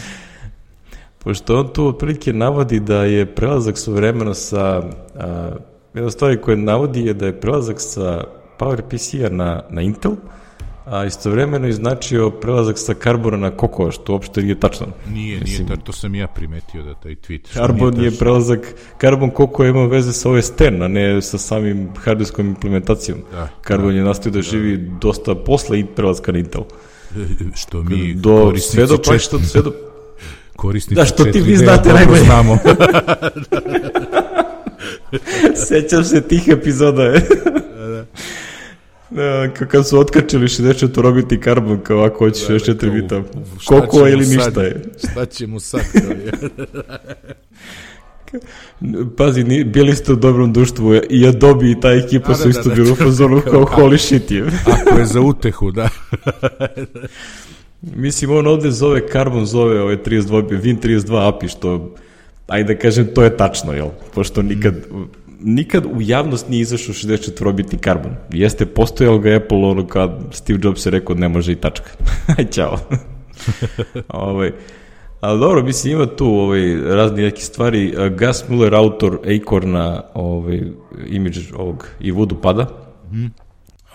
[1.23, 4.83] Pošto on tu otprilike navodi da je prelazak su vremeno sa
[5.15, 5.51] a,
[5.93, 8.23] jedna stvari koja navodi je da je prelazak sa
[8.59, 10.15] PowerPC-a na, na Intel,
[10.85, 14.87] a istovremeno je značio prelazak sa Carbona na Cocoa, što uopšte nije tačno.
[15.13, 17.53] Nije, Mislim, nije, to sam ja primetio da taj tweet.
[17.53, 22.47] Carbon je prelazak, Carbon Cocoa ima veze sa OS X, a ne sa samim hardwarerskom
[22.47, 23.19] implementacijom.
[23.31, 26.63] Da, Carbon da, je nastio da, da živi dosta posle i prelazka na Intel.
[27.61, 29.73] Što mi do, sve do, pa, što, sve do,
[30.55, 32.23] korisnici da, što ti vi znate najbolje.
[32.23, 32.57] Znamo.
[35.67, 38.05] Sećam se tih epizoda, da, da.
[39.09, 43.23] Da, kad su otkačili 64 robiti karbon, kao ako hoćeš da, još 4 da, bita.
[43.65, 44.81] Koliko ili ništa je.
[44.97, 45.81] Šta će mu sad?
[49.17, 52.49] Pazi, ni, bili ste u dobrom društvu i Adobe i ta ekipa da, su da,
[52.49, 54.45] isto da, bili u fazonu kao holy shit je.
[54.65, 55.89] Ako je za utehu, da.
[57.81, 61.95] Mislim, on ovde zove Carbon, zove ove 32, Win 32 API, što,
[62.47, 63.89] ajde da kažem, to je tačno, jel?
[64.13, 64.75] Pošto nikad,
[65.41, 68.15] nikad u javnost nije izašao 64-bitni Carbon.
[68.29, 71.89] Jeste, postojalo ga Apple, ono kad Steve Jobs je rekao, ne može i tačka.
[72.37, 72.77] Aj, čao.
[74.07, 74.51] ovaj,
[75.21, 77.93] Ali dobro, mislim, ima tu ovaj, razni neke stvari.
[78.19, 80.61] Gus Muller, autor Acorna, ovaj,
[81.07, 82.67] imidž ovog i Voodoo pada.
[83.11, 83.25] Mm.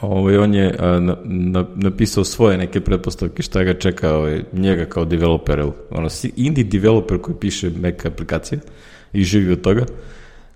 [0.00, 4.84] Ovaj, on je a, na, na, napisao svoje neke pretpostavke šta ga čeka ovaj, njega
[4.84, 8.60] kao developer, ono, indie developer koji piše Mac aplikacije
[9.12, 9.86] i živi od toga.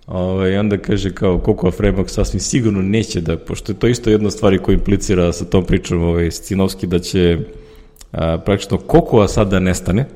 [0.06, 4.30] Ovaj, onda kaže kao Cocoa Framework sasvim sigurno neće da, pošto je to isto jedna
[4.30, 7.38] stvar koja implicira sa tom pričom ovaj, Scinovski da će
[8.12, 10.06] a, praktično Cocoa sada nestane,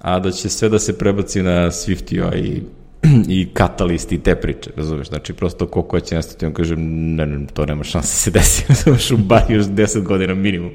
[0.00, 2.62] a da će sve da se prebaci na Swift UI i
[3.28, 7.46] i katalist i te priče, razumeš, znači prosto koliko će nastati, on kaže, ne, ne,
[7.46, 10.70] to nema šanse da se desi, razumeš, u bar još 10 godina minimum.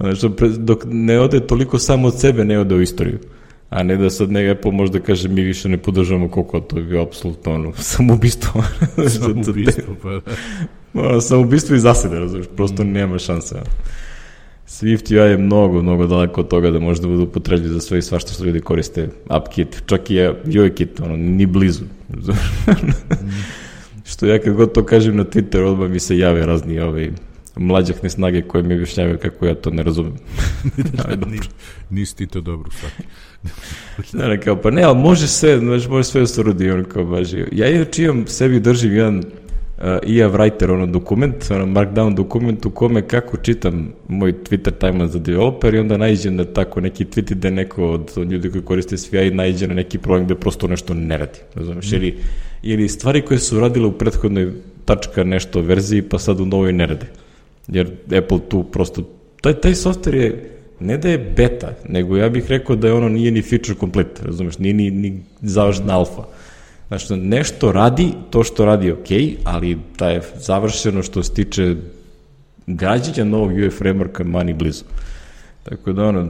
[0.00, 0.28] Znači,
[0.58, 3.18] dok ne ode toliko samo od sebe, ne ode u istoriju.
[3.70, 7.02] A ne da sad neka Apple možda kaže mi više ne podržavamo koliko, to je
[7.02, 8.64] apsolutno ono, samoubistvo.
[9.18, 10.20] samoubistvo, pa
[11.02, 11.20] da.
[11.20, 12.92] samoubistvo i zasede, razumeš, prosto mm.
[12.92, 13.56] nema šanse.
[14.66, 17.98] Swift UI je mnogo, mnogo daleko od toga da može da bude upotrebljiv za sve
[17.98, 21.84] i svašta što ljudi koriste AppKit, čak i UIKit, ono, ni blizu.
[24.10, 27.10] što ja kad god to kažem na Twitter, odmah mi se jave razni ovaj,
[27.56, 30.12] mlađahne snage koje mi objašnjavaju kako ja to ne razumem.
[30.96, 31.26] da, da,
[31.90, 33.02] nisi ti to dobro svaki.
[34.12, 36.84] ne, ne, kao, pa ne, ali može sve, znači, može sve da se rodi, on
[36.84, 37.44] kao baži.
[37.52, 39.22] Ja inače imam, sebi držim jedan
[39.78, 45.08] uh, EA Writer, ono dokument, ono markdown dokument u kome kako čitam moj Twitter timeline
[45.08, 48.96] za developer i onda najđem na tako neki tweet gde neko od, ljudi koji koriste
[48.96, 51.94] SVI najđe na neki problem gde prosto nešto ne radi, razumeš, mm.
[51.94, 52.18] ili,
[52.62, 54.52] ili stvari koje su radile u prethodnoj
[54.84, 57.06] tačka nešto verziji pa sad u novoj ne rade.
[57.68, 59.02] Jer Apple tu prosto,
[59.40, 60.50] taj, taj software je
[60.80, 64.22] ne da je beta, nego ja bih rekao da je ono nije ni feature complete,
[64.24, 66.22] razumeš, nije ni, ni završna alfa.
[66.88, 69.08] Znači, nešto radi, to što radi ok,
[69.44, 71.76] ali da je završeno što se tiče
[72.66, 74.84] građenja novog UF frameworka mani blizu.
[75.62, 76.28] Tako da ono,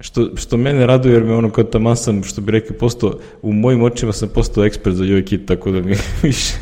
[0.00, 3.52] što, što mene raduje, jer me ono kao tamo sam, što bi rekao, postao, u
[3.52, 6.54] mojim očima sam postao ekspert za UIKit, tako da mi više,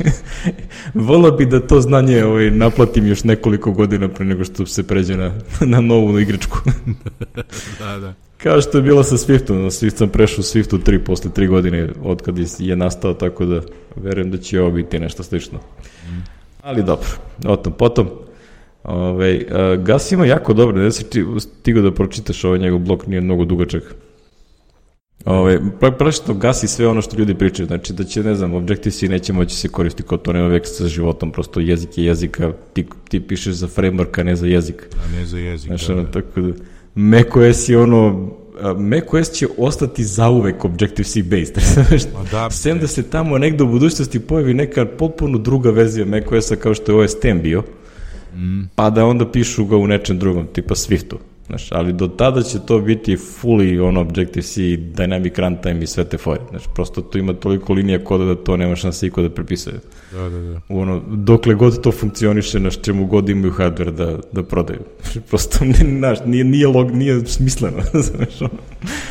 [0.93, 5.17] volao bi da to znanje ovaj, naplatim još nekoliko godina pre nego što se pređe
[5.17, 5.31] na,
[5.61, 6.57] na novu igračku.
[7.79, 8.26] da, da.
[8.47, 11.89] Kao što je bilo sa Swiftom, na Swift sam prešao Swiftu 3 posle 3 godine
[12.03, 13.61] od kad je nastao, tako da
[13.95, 15.59] verujem da će ovo biti nešto slično.
[16.61, 17.07] Ali dobro,
[17.45, 18.09] o tom potom.
[18.83, 23.03] Ove, uh, Gas ima jako dobro, ne si ti stigao da pročitaš ovaj njegov blog,
[23.07, 23.95] nije mnogo dugačak.
[25.25, 25.59] Ove,
[25.97, 29.55] prašno gasi sve ono što ljudi pričaju, znači da će, ne znam, Objective-C neće moći
[29.55, 33.53] se koristiti kao to nema vek sa životom, prosto jezik je jezika, ti, ti pišeš
[33.53, 34.87] za framework, a ne za jezik.
[35.05, 36.11] A ne za jezik, znači, da, da.
[36.11, 36.53] Tako da,
[36.97, 38.29] macOS je ono,
[38.77, 41.55] macOS će ostati zauvek Objective-C based,
[42.31, 46.73] da, sem da se tamo negde u budućnosti pojavi neka potpuno druga verzija macOS-a kao
[46.73, 47.63] što je OS X bio,
[48.35, 48.63] mm.
[48.75, 51.15] pa da onda pišu ga u nečem drugom, tipa Swiftu.
[51.47, 56.17] Znaš, ali do tada će to biti fully on Objective-C, Dynamic Runtime i sve te
[56.17, 56.41] fore.
[56.49, 59.79] Znaš, prosto tu ima toliko linija koda da to nema šanse iko da prepisuje.
[60.11, 60.61] Da, da, da.
[60.69, 64.79] Ono, dokle god to funkcioniše, naš čemu god imaju hardware da, da prodaju.
[65.29, 67.77] Prosto, ne, naš, nije, nije, log, nije smisleno.
[68.11, 68.59] znaš, ono.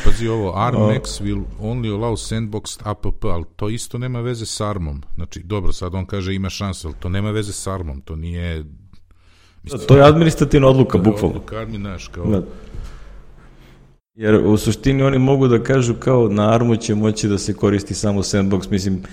[0.05, 5.01] Pazi ovo, ARMX will only allow sandboxed app, ali to isto nema veze s ARMom.
[5.15, 8.63] Znači, dobro, sad on kaže ima šanse, ali to nema veze s ARMom, to nije
[9.71, 11.27] Da, to je administrativna odluka, bukvalno.
[11.27, 12.25] Odluka, mi naš, kao...
[12.25, 12.41] Da.
[14.15, 17.93] Jer u suštini oni mogu da kažu kao na armu će moći da se koristi
[17.93, 19.03] samo sandbox, mislim,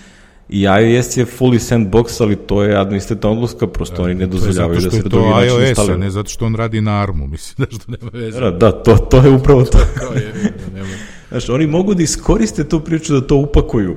[0.49, 4.81] i iOS je fully sandbox, ali to je administrativna odluka, prosto da, oni ne dozvoljavaju
[4.81, 5.99] da se to drugi način iOS, instale.
[5.99, 8.41] ne zato što on radi na armu, mislim, da što nema veze.
[8.41, 9.79] Da, da, to, to je upravo to.
[10.01, 10.95] kao je, da nema.
[11.29, 13.97] Znaš, oni mogu da iskoriste tu priču da to upakuju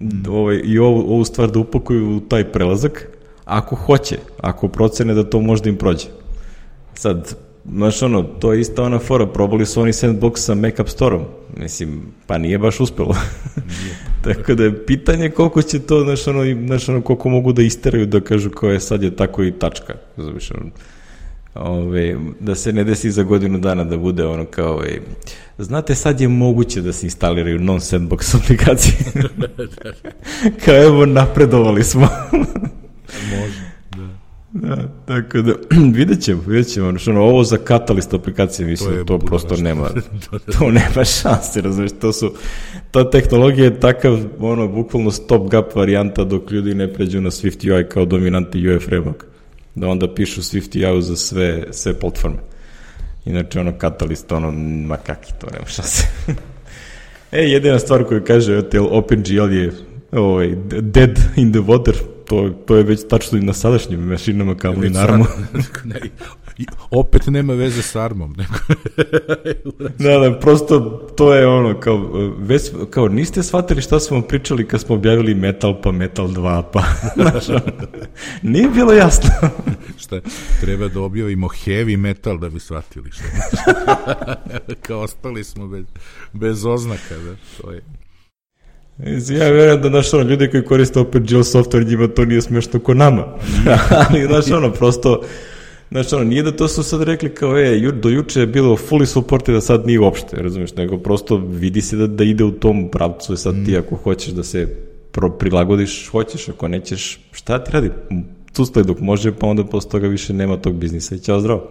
[0.00, 0.28] mm.
[0.28, 3.08] ovaj, i ovu, ovu stvar da upakuju u taj prelazak,
[3.46, 6.06] ako hoće, ako procene da to možda im prođe.
[6.94, 7.36] Sad,
[7.72, 11.24] znaš ono, to je ista ona fora, probali su oni sandbox sa Mac App Store-om.
[11.56, 13.16] Mislim, pa nije baš uspelo.
[14.24, 18.06] tako da je pitanje koliko će to, znaš ono, znaš ono, koliko mogu da isteraju
[18.06, 19.94] da kažu kao je sad je tako i tačka.
[20.16, 20.70] Znaš ono,
[21.54, 25.00] ove, da se ne desi za godinu dana da bude ono kao ove,
[25.58, 28.94] znate sad je moguće da se instaliraju non-sandbox aplikacije
[30.64, 32.08] kao evo napredovali smo
[33.30, 33.60] Može,
[33.96, 34.26] da.
[34.52, 35.52] Da, tako da,
[35.98, 39.88] vidjet ćemo, vidjet ćemo, ono, ovo za katalist aplikacije, mislim, to, to prosto nema,
[40.30, 40.52] da, da.
[40.52, 42.32] to nema šanse, razumiješ, to su,
[42.90, 47.74] ta tehnologija je takav, ono, bukvalno stop gap varijanta dok ljudi ne pređu na Swift
[47.74, 49.24] UI kao dominantni UI framework,
[49.74, 52.38] da onda pišu Swift UI za sve, sve platforme.
[53.24, 54.52] Inače, ono, katalist, ono,
[54.86, 56.06] ma kaki, to nema šanse.
[57.32, 59.72] e, jedina stvar koju kaže, OpenGL je
[60.12, 61.94] ovaj, dead in the water,
[62.26, 65.24] to, to je već tačno i na sadašnjim mašinama kao i na armu.
[65.84, 66.00] ne,
[66.90, 68.36] opet nema veze s armom.
[69.98, 70.80] Da, da, prosto
[71.16, 75.80] to je ono, kao, već, kao niste shvatili šta smo pričali kad smo objavili Metal
[75.82, 76.82] pa Metal 2, pa
[77.22, 77.62] znaš,
[78.42, 79.30] nije bilo jasno.
[79.98, 80.20] šta,
[80.60, 83.24] treba da objavimo heavy metal da bi shvatili šta.
[84.82, 85.84] kao ostali smo bez,
[86.32, 87.82] bez oznaka, da, to je.
[88.98, 92.94] Ja verujem da, znaš, ono, ljudi koji koriste OpenGL software, njima to nije smešno ko
[92.94, 93.24] nama.
[94.10, 95.22] Ali, znaš, ono, prosto,
[95.90, 98.76] znaš, ono, nije da to su sad rekli kao, e, ju, do juče je bilo
[98.76, 102.52] fully support da sad nije uopšte, razumiješ, nego prosto vidi se da, da ide u
[102.52, 103.78] tom pravcu i sad ti mm.
[103.78, 104.68] ako hoćeš da se
[105.12, 107.90] pro, prilagodiš, hoćeš, ako nećeš, šta ti radi?
[108.52, 111.70] Custaj dok može, pa onda posle toga više nema tog biznisa i ćao zdravo.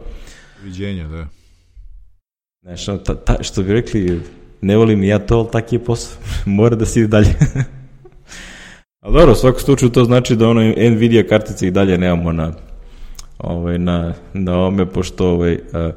[0.63, 1.27] Viđenja, da.
[2.61, 4.19] Znaš, ta, ta, što bi rekli,
[4.61, 6.17] ne volim ja to, ali tak je posao.
[6.45, 7.27] Mora da se ide dalje.
[9.01, 12.51] ali dobro, u svakom slučaju to znači da ono Nvidia kartice i dalje nemamo na
[13.37, 15.91] ovaj, na, na ome, pošto ovaj, a,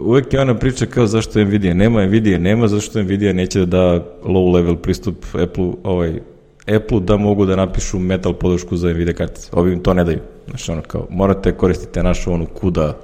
[0.00, 4.04] uvek je ona priča kao zašto Nvidia nema, Nvidia nema, zašto Nvidia neće da da
[4.24, 6.20] low level pristup Apple, ovaj,
[6.76, 9.48] Apple da mogu da napišu metal podršku za Nvidia kartice.
[9.52, 10.18] Ovi im to ne daju.
[10.48, 12.96] Znači ono kao, morate koristiti našu onu kuda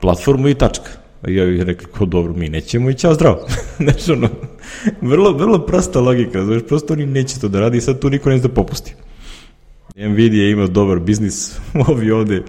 [0.00, 0.90] platformu i tačka.
[1.28, 3.46] I ja bih rekli, kao dobro, mi nećemo i ćao zdravo.
[3.84, 4.28] znači, ono,
[5.00, 8.30] vrlo, vrlo prosta logika, znači, prosto oni neće to da radi i sad tu niko
[8.30, 8.94] neće da popusti.
[9.96, 11.58] Nvidia ima dobar biznis,
[11.88, 12.42] ovi ovde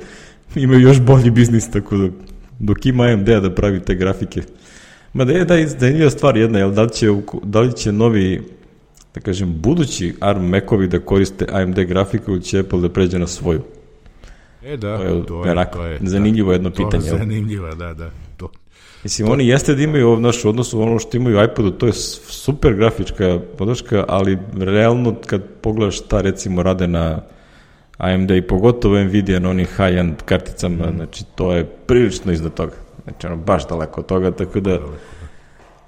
[0.55, 2.09] imaju još bolji biznis, tako da
[2.59, 4.41] dok ima AMD da pravi te grafike.
[5.13, 7.07] Ma da je da, da je stvar jedna, jel, da li će,
[7.43, 8.41] da li će novi
[9.15, 13.27] da kažem, budući ARM Macovi da koriste AMD grafiku ili će Apple da pređe na
[13.27, 13.61] svoju?
[14.63, 17.09] E da, to je, to je, to je zanimljivo jedno to pitanje.
[17.09, 18.11] To je zanimljivo, da, da.
[19.05, 22.73] Mislim, oni jeste da imaju naš odnos u ono što imaju iPadu, to je super
[22.73, 27.21] grafička podrška, ali realno kad pogledaš šta recimo rade na
[27.97, 30.95] AMD i pogotovo Nvidia na onih high-end karticama, mm.
[30.95, 32.73] znači to je prilično iznad toga.
[33.03, 34.79] Znači ono, baš daleko od toga, tako da...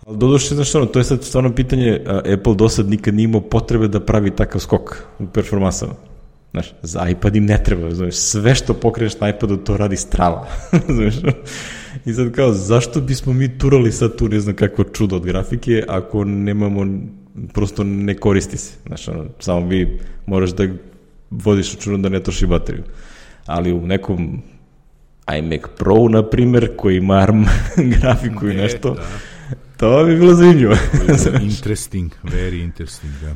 [0.07, 2.01] Ali doduše, znaš ono, to je sad stvarno pitanje,
[2.34, 5.93] Apple do sad nikad nije imao potrebe da pravi takav skok u performansama.
[6.51, 10.47] Znaš, za iPad im ne treba, znaš, sve što pokreneš na iPadu to radi strava,
[10.95, 11.15] znaš,
[12.05, 15.83] I sad kao, zašto bismo mi turali sad tu ne znam kakvo čudo od grafike,
[15.87, 16.87] ako nemamo,
[17.53, 18.73] prosto ne koristi se.
[18.87, 20.67] Znaš, ono, samo vi moraš da
[21.29, 22.83] vodiš računom da ne troši bateriju.
[23.45, 24.41] Ali u nekom
[25.39, 27.45] iMac Pro, na primer, koji ima ARM
[28.01, 29.01] grafiku ne, i nešto, da.
[29.77, 30.75] to bi bilo zanimljivo.
[31.51, 33.35] interesting, very interesting, da.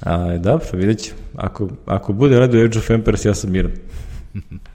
[0.00, 1.12] A, dobro, vidjet ću.
[1.36, 3.72] Ako, ako bude radio Age of Empires, ja sam miran.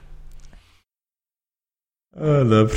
[2.16, 2.76] A, dobro.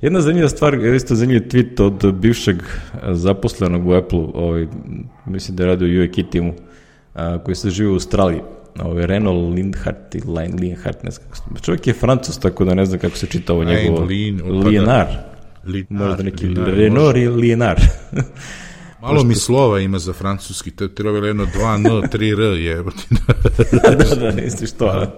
[0.00, 2.56] Jedna zanimljiva stvar, isto zanimljiv tweet od bivšeg
[3.12, 4.66] zaposlenog u Apple, ovaj,
[5.26, 6.54] mislim da je radio u UAK timu,
[7.14, 8.40] a, koji se živi u Australiji.
[8.80, 12.86] Ovaj, Renault Lindhart i Line Lindhart, ne znam kako Čovjek je francus, tako da ne
[12.86, 14.04] znam kako se čita ovo njegovo.
[14.04, 15.06] Lin, Lienar.
[15.88, 17.80] Možda neki Renault ili Lienar.
[19.00, 22.84] Malo mi slova ima za francuski, to je trebalo jedno 2N, 3R je.
[23.72, 24.86] da, da, da, nisi što.
[24.86, 25.10] Da,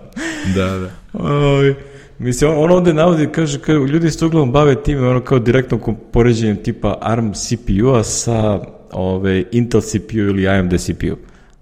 [0.57, 0.79] da.
[0.79, 0.91] da.
[1.13, 1.75] Oj,
[2.21, 5.97] mislim, on, on ovde navodi, kaže, kaže, ljudi se uglavnom bave time, ono kao direktno
[6.13, 8.61] poređenjem tipa ARM CPU-a sa
[8.93, 11.17] ove, Intel CPU ili AMD CPU.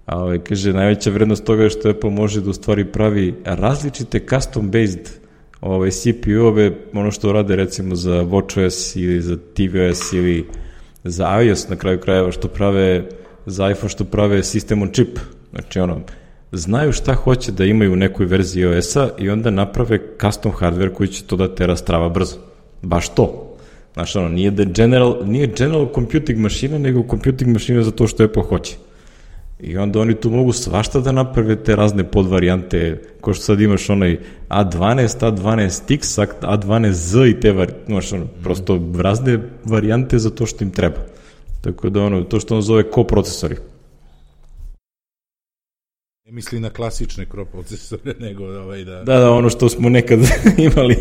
[0.05, 4.19] A ove, kaže, najveća vrednost toga je što Apple može da u stvari pravi različite
[4.19, 5.09] custom-based
[5.61, 10.45] ove, CPU-ove, ono što rade recimo za WatchOS ili za tvOS ili
[11.03, 13.09] za iOS na kraju krajeva što prave,
[13.45, 15.19] za iPhone što prave sistem on chip.
[15.51, 16.01] Znači ono,
[16.51, 21.07] znaju šta hoće da imaju u nekoj verziji iOS-a i onda naprave custom hardware koji
[21.07, 22.37] će to da tera strava brzo.
[22.81, 23.55] Baš to.
[23.93, 28.23] Znaš, ono, nije, da general, nije general computing mašina, nego computing mašina za to što
[28.23, 28.75] Apple hoće.
[29.59, 33.89] I onda oni tu mogu svašta da naprave te razne podvarijante, ko što sad imaš
[33.89, 34.17] onaj
[34.49, 40.71] A12, A12X, A12Z i te vari, imaš ono, prosto razne varijante za to što im
[40.71, 40.97] treba.
[41.61, 43.55] Tako da ono, to što on zove koprocesori.
[46.29, 49.03] Ne misli na klasične procesore, nego ovaj da...
[49.03, 50.19] Da, da, ono što smo nekad
[50.73, 50.95] imali.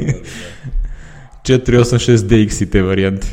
[1.43, 3.27] 486DX i te varijante.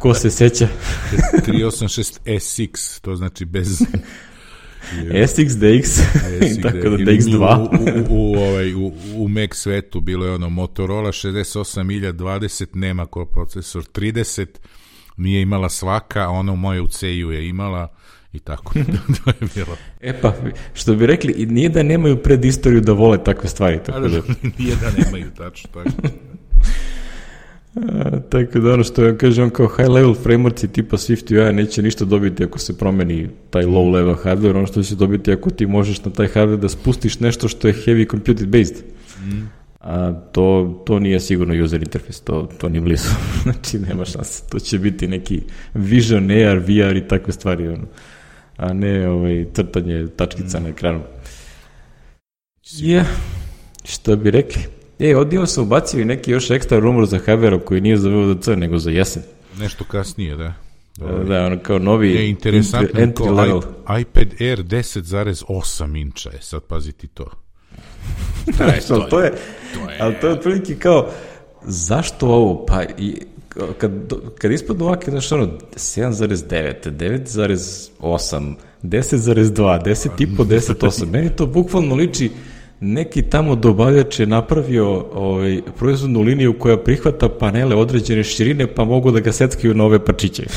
[0.00, 0.68] Ko se seća?
[1.46, 3.82] 386SX, to znači bez
[5.26, 5.58] SX,
[6.62, 7.68] tako da DX2.
[8.10, 13.24] u, u, u, ovaj, u, u Mac svetu bilo je ono Motorola 68020, nema ko
[13.24, 14.46] procesor 30,
[15.16, 17.99] nije imala svaka, ona u moje u CU je imala
[18.32, 18.74] i tako.
[19.24, 19.76] to je bilo.
[20.00, 20.34] E pa,
[20.74, 23.78] što bi rekli, nije da nemaju predistoriju da vole takve stvari.
[23.86, 24.20] Tako da, da.
[24.58, 25.90] nije da nemaju, tačno tako.
[27.74, 31.82] A, tako da ono što ja kažem, kao high level frameworks tipa Swift UI neće
[31.82, 35.66] ništa dobiti ako se promeni taj low level hardware, ono što će dobiti ako ti
[35.66, 38.76] možeš na taj hardware da spustiš nešto što je heavy computed based.
[39.20, 39.40] Mm.
[39.80, 43.08] A to, to nije sigurno user interface, to, to ni blizu.
[43.42, 44.42] znači nema šanse.
[44.50, 45.42] To će biti neki
[45.74, 47.86] Vision, AR, VR i takve stvari, ono.
[48.60, 50.62] A ne ovaj, crtanje tačkica mm.
[50.62, 51.00] na ekranu.
[52.70, 53.04] Je, yeah.
[53.84, 54.62] što bi rekli?
[54.98, 58.46] E, odijel sam ubacio i neki još ekstra rumor za Havero koji nije za VVDC,
[58.46, 59.22] nego za jesen.
[59.58, 60.52] Nešto kasnije, da.
[60.96, 61.24] Dobre.
[61.24, 63.62] Da, ono kao novi je interesantno entry kao level.
[64.00, 67.30] iPad Air 10,8 inča je, sad paziti to.
[68.58, 69.32] Da, je, to, to, je,
[69.74, 71.10] to je, ali to je otprilike kao,
[71.62, 72.66] zašto ovo?
[72.66, 73.22] Pa, i,
[73.78, 73.92] kad,
[74.38, 75.46] kad ispadnu ovake, znaš, ono,
[75.76, 82.30] 7,9, 9,8, 10,2, 10,5, 10,8, meni to bukvalno liči
[82.80, 89.10] neki tamo dobavljač je napravio ovaj, proizvodnu liniju koja prihvata panele određene širine, pa mogu
[89.10, 90.42] da ga seckaju na ove parčiće.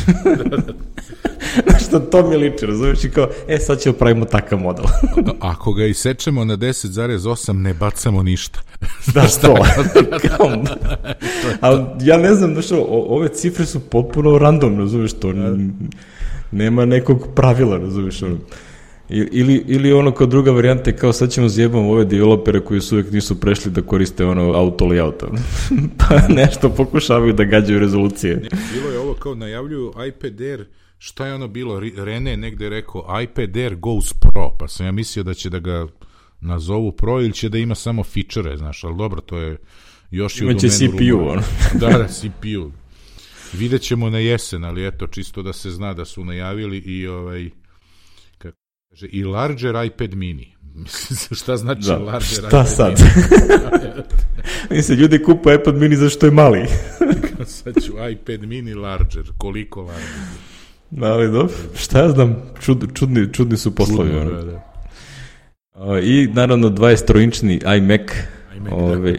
[1.68, 4.86] Znaš, to mi liči, razumiješ i kao, e, sad ćemo pravimo takav model.
[5.40, 8.60] Ako ga isečemo na 10,8, ne bacamo ništa.
[9.14, 9.56] Da, što?
[10.28, 10.64] kao,
[11.62, 15.58] ali ja ne znam, znaš, ove cifre su potpuno random, razumiješ, to da.
[16.52, 18.38] nema nekog pravila, razumiješ, ono.
[19.14, 22.96] Ili, ili ono kao druga varijanta je kao sad ćemo zjebamo ove developere koji su
[22.96, 25.24] uvek nisu prešli da koriste ono auto layout.
[26.00, 28.36] pa nešto pokušavaju da gađaju rezolucije.
[28.74, 30.66] Bilo je ovo kao najavljuju iPad Air,
[30.98, 31.82] šta je ono bilo?
[31.98, 35.88] Rene negde rekao iPad Air goes pro, pa sam ja mislio da će da ga
[36.42, 39.58] nazovu pro ili će da ima samo feature, znaš, ali dobro, to je
[40.12, 41.42] još i u domenu CPU, ono.
[41.82, 42.72] da, da, CPU.
[43.54, 47.50] Vidjet ćemo na jesen, ali eto, čisto da se zna da su najavili i ovaj
[48.94, 50.56] Kaže, i larger iPad mini.
[51.40, 52.94] šta znači da, larger šta iPad sad?
[53.00, 54.04] mini?
[54.78, 56.66] Mislim, ljudi kupu iPad mini zašto je mali.
[57.46, 59.24] sad ću iPad mini larger.
[59.38, 60.06] Koliko larger?
[60.90, 64.12] Da, ali dobro, šta ja znam, čud, čudni, čudni su poslovi.
[64.12, 66.00] Čudno, da, da.
[66.00, 68.02] I naravno 23-inčni iMac,
[68.58, 68.98] iMac ove, da.
[68.98, 69.18] Ovaj,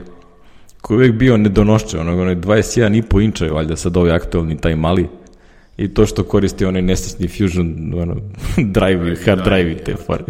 [0.81, 4.77] koji je uvijek bio nedonošće, onog, onaj 21,5 inča je valjda sad ovaj aktualni, taj
[4.77, 5.09] mali
[5.77, 8.17] i to što koristi onaj nesrećni Fusion ono,
[8.77, 10.25] drive, hard drive i te fore.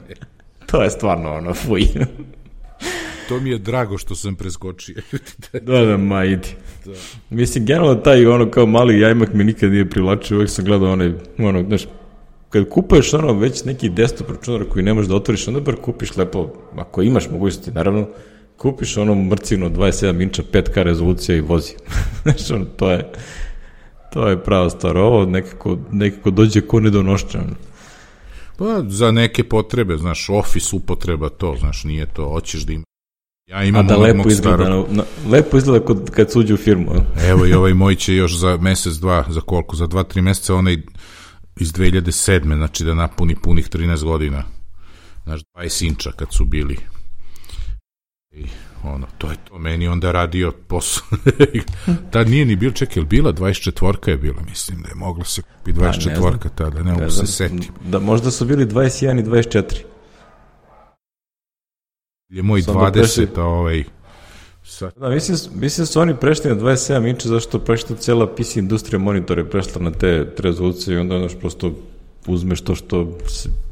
[0.70, 1.82] to je stvarno ono, fuj.
[3.28, 4.94] to mi je drago što sam preskočio.
[5.52, 6.48] da, da, ma idi.
[6.84, 6.92] Da.
[7.30, 11.12] Mislim, generalno taj ono kao mali jajmak mi nikad nije privlačio, uvijek sam gledao onaj,
[11.38, 11.86] ono, znaš,
[12.50, 16.16] kad kupuješ ono već neki desktop računar koji ne možeš da otvoriš, onda bar kupiš
[16.16, 18.08] lepo, ako imaš mogućnosti, naravno,
[18.56, 21.72] kupiš ono mrcino 27 inča 5K rezolucija i vozi.
[22.22, 23.12] Znaš, ono, to je,
[24.14, 24.96] to je prava stvar.
[24.96, 27.38] Ovo nekako, nekako dođe ko nedonošće.
[27.38, 27.54] Ono.
[28.58, 32.84] Pa za neke potrebe, znaš, office upotreba to, znaš, nije to, hoćeš da ima
[33.50, 34.86] Ja imam A da lepo izgleda, starog...
[34.90, 36.92] na, lepo izgleda kod, kad suđe u firmu.
[37.28, 40.54] Evo i ovaj moj će još za mesec, dva, za koliko, za dva, tri meseca
[40.54, 40.76] onaj
[41.60, 42.56] iz 2007.
[42.56, 44.44] znači da napuni punih 13 godina.
[45.24, 46.78] Znaš, 20 inča kad su bili.
[48.30, 48.44] I
[48.84, 51.06] ono, to je to meni onda radio posao.
[52.12, 55.72] Tad nije ni bilo, čekaj, bila 24-ka je bila, mislim da je mogla se kupi
[55.72, 57.70] 24-ka pa, tada, ne mogu se setiti.
[57.84, 59.82] Da, možda su bili 21 i 24.
[62.28, 63.28] Je moj Sam 20, prešli...
[63.36, 63.84] ovaj,
[64.62, 64.92] Sad.
[64.96, 68.98] Da, mislim, mislim da su oni prešli na 27 inča zašto prešla cela PC industrija
[68.98, 71.72] monitore prešla na te rezolucije i onda znaš prosto
[72.26, 73.18] uzmeš to što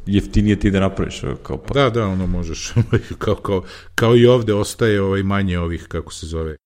[0.06, 1.22] jeftinije ti da napraviš.
[1.42, 1.74] Kao pa.
[1.74, 2.72] Da, da, ono možeš.
[3.18, 3.62] kao, kao,
[3.94, 6.56] kao i ovde ostaje ovaj manje ovih, kako se zove,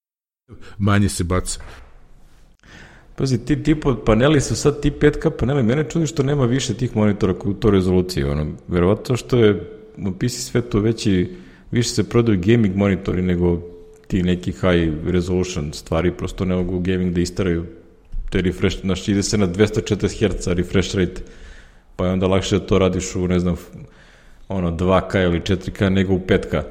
[0.78, 1.60] manje se baca.
[3.16, 6.96] Pazi, ti tipo paneli su sad ti 5K paneli, mene čudi što nema više tih
[6.96, 11.36] monitora u toj rezoluciji, ono, verovatno što je u PC svetu veći,
[11.70, 13.60] više se prodaju gaming monitori nego
[14.06, 17.64] ti neki high resolution stvari, prosto ne mogu gaming da istaraju
[18.30, 21.22] te refresh, znaš, ide se na 240 Hz refresh rate,
[21.96, 23.56] pa je onda lakše da to radiš u, ne znam,
[24.48, 26.62] ono, 2K ili 4K nego u 5K.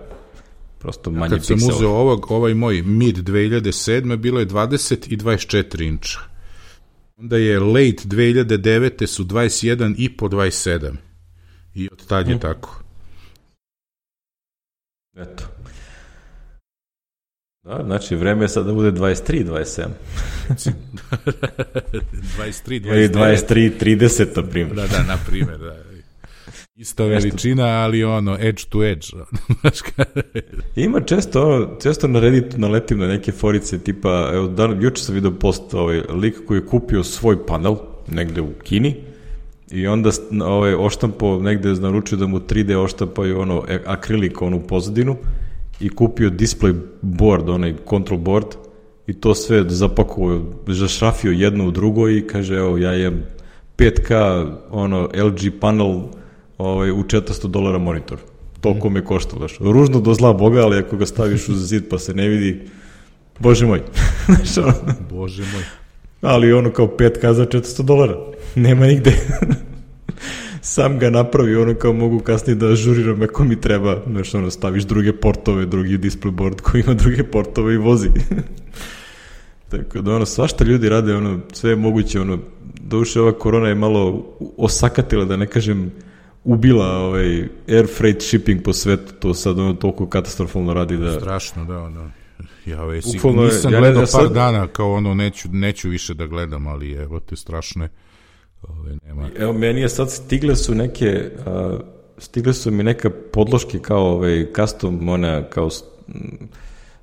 [0.79, 1.59] Prosto manje Kad piksela.
[1.59, 4.15] sam uzeo ovog, ovaj moj mid 2007.
[4.15, 6.19] bilo je 20 i 24 inča.
[7.17, 9.05] Onda je late 2009.
[9.05, 10.95] su 21 i po 27.
[11.75, 12.39] I od tad je mm.
[12.39, 12.83] tako.
[15.17, 15.54] Eto.
[17.65, 19.85] Da, znači vreme je sad da bude 23, 27.
[20.49, 20.73] 23,
[22.37, 22.87] 29.
[22.87, 24.75] Ili 23, 30, na primjer.
[24.75, 25.75] Da, da, na primjer, da.
[26.75, 29.07] Ista veličina, ali ono, edge to edge.
[30.85, 35.15] Ima često, ono, često na Redditu naletim na neke forice, tipa, evo, dan, juče sam
[35.15, 37.75] vidio post, ovaj, lik koji je kupio svoj panel,
[38.07, 38.95] negde u Kini,
[39.71, 40.09] i onda
[40.45, 45.17] ovaj, oštampo, negde je naručio da mu 3D oštampaju ono, e, akrilik, onu pozadinu,
[45.79, 48.45] i kupio display board, onaj control board
[49.07, 53.23] i to sve zapakovao, zašrafio jedno u drugo i kaže evo ja jem
[53.77, 56.01] 5K ono LG panel
[56.57, 58.17] ovaj, u 400 dolara monitor.
[58.61, 59.57] Toliko me košta, daš.
[59.59, 62.61] Ružno do zla Boga, ali ako ga staviš uz zid pa se ne vidi,
[63.39, 63.81] bože moj.
[65.11, 65.63] bože moj.
[66.21, 68.15] Ali ono kao 5K za 400 dolara.
[68.55, 69.11] Nema nigde
[70.65, 74.83] sam ga napravi, ono kao mogu kasnije da ažuriram ako mi treba, znaš, ono, staviš
[74.83, 78.09] druge portove, drugi display board koji ima druge portove i vozi.
[79.71, 82.39] Tako da, ono, svašta ljudi rade, ono, sve je moguće, ono,
[82.81, 84.25] duše ova korona je malo
[84.57, 85.91] osakatila, da ne kažem,
[86.43, 91.19] ubila ovaj air freight shipping po svetu, to sad ono toliko katastrofalno radi da...
[91.19, 92.11] Strašno, da, ono.
[92.65, 93.01] Ja ovaj,
[93.35, 94.33] nisam ja gledao ja par sad...
[94.33, 97.89] dana, kao ono, neću, neću više da gledam, ali evo te strašno je.
[98.67, 99.29] Ove, nema.
[99.39, 101.79] Evo, meni je sad stigle su neke, uh,
[102.17, 105.69] stigle su mi neka podloške kao ovaj, custom, ona, kao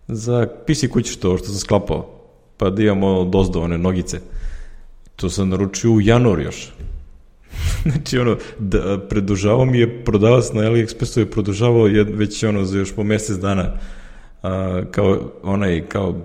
[0.09, 2.09] za PC kuće što, što sam sklapao,
[2.57, 4.21] pa da imamo dozdo, one nogice.
[5.17, 6.73] To sam naručio u januar još.
[7.91, 12.95] znači, ono, da, predužavao mi je prodavac na AliExpressu je produžavao već ono za još
[12.95, 13.73] po mesec dana
[14.43, 16.21] a, kao onaj, kao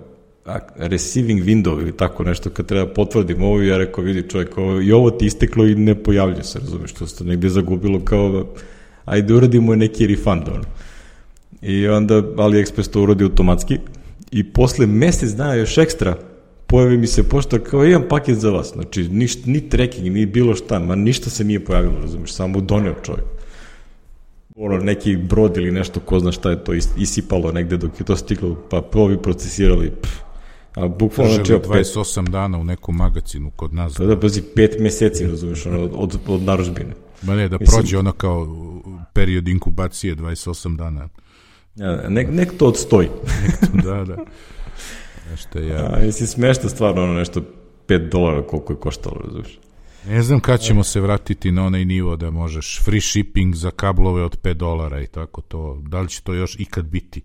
[0.76, 4.92] receiving window ili tako nešto kad treba potvrdim ovo ja rekao vidi čovjek ovo, i
[4.92, 8.46] ovo ti isteklo i ne pojavlja se razumeš što se negde zagubilo kao
[9.06, 10.64] ajde uradimo neki refund ono.
[11.62, 13.78] i onda AliExpress to uradi automatski
[14.32, 16.18] i posle mesec dana još ekstra
[16.68, 20.56] pojavi mi se pošta kao imam paket za vas znači niš, ni tracking ni bilo
[20.56, 23.26] šta ma ništa se nije pojavilo razumeš samo doneo čovjek
[24.60, 28.16] ono, neki brod ili nešto, ko zna šta je to isipalo negde dok je to
[28.16, 30.27] stiglo, pa ovi procesirali, pff,
[30.78, 32.32] A bukvalno znači 28 pet...
[32.32, 33.94] dana u nekom magazinu kod nas.
[33.94, 36.94] To da, pazi, pet meseci, razumeš, ono, od, od, od naručbine.
[37.22, 38.48] Ma ne, da Mislim, prođe ono kao
[39.14, 41.10] period inkubacije 28 dana.
[41.76, 43.10] Ja, nek, nek to odstoji.
[43.44, 44.18] nek to, da, da.
[45.32, 45.90] Nešto ja.
[45.94, 47.42] A, mislim, smešno stvarno ono nešto
[47.88, 49.60] 5 dolara koliko je koštalo, razumeš.
[50.10, 54.24] Ne znam kad ćemo se vratiti na onaj nivo da možeš free shipping za kablove
[54.24, 55.82] od 5 dolara i tako to.
[55.88, 57.22] Da li će to još ikad biti?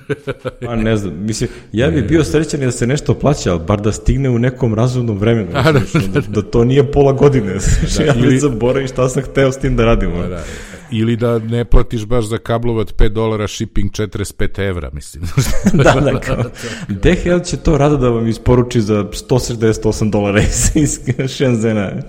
[0.66, 3.92] Pa ne znam, mislim, ja bih bio srećan da se nešto plaća, ali bar da
[3.92, 5.50] stigne u nekom razumnom vremenu.
[5.64, 7.52] A, da, da, da, da, to nije pola godine.
[7.98, 8.38] Da, ja ili...
[8.38, 10.22] zaboravim šta sam hteo s tim da radimo.
[10.22, 10.44] Da, da.
[10.92, 15.24] Ili da ne platiš baš za kablovat 5 dolara shipping 45 evra, mislim.
[15.84, 16.44] da, da, kao,
[16.88, 20.42] DHL će to rado da vam isporuči za 168 dolara
[20.74, 21.90] iz, Shenzena.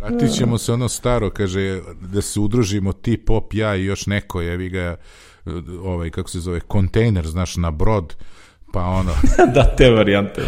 [0.00, 1.80] Vratit ćemo se ono staro, kaže,
[2.12, 4.96] da se udružimo ti, pop, ja i još neko, jevi ga,
[5.82, 8.16] ovaj, kako se zove, kontejner, znaš, na brod,
[8.72, 9.12] pa ono...
[9.54, 10.42] da, te varijante.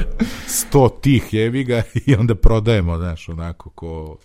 [0.46, 4.16] Sto tih jevi ga i onda prodajemo, znaš, onako ko...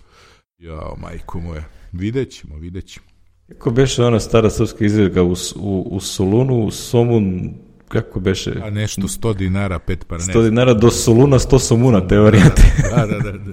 [0.58, 1.75] Jao, majku moje.
[1.98, 3.06] Vidjet ćemo, vidjet ćemo.
[3.48, 7.54] Kako beše ona stara srpska izreka u, u, u Solunu, u Somun,
[7.88, 8.54] kako beše?
[8.64, 12.62] A nešto 100 dinara, pet par 100 dinara do Soluna, 100 somuna, te varijante.
[12.96, 13.32] da, da, da.
[13.32, 13.52] da.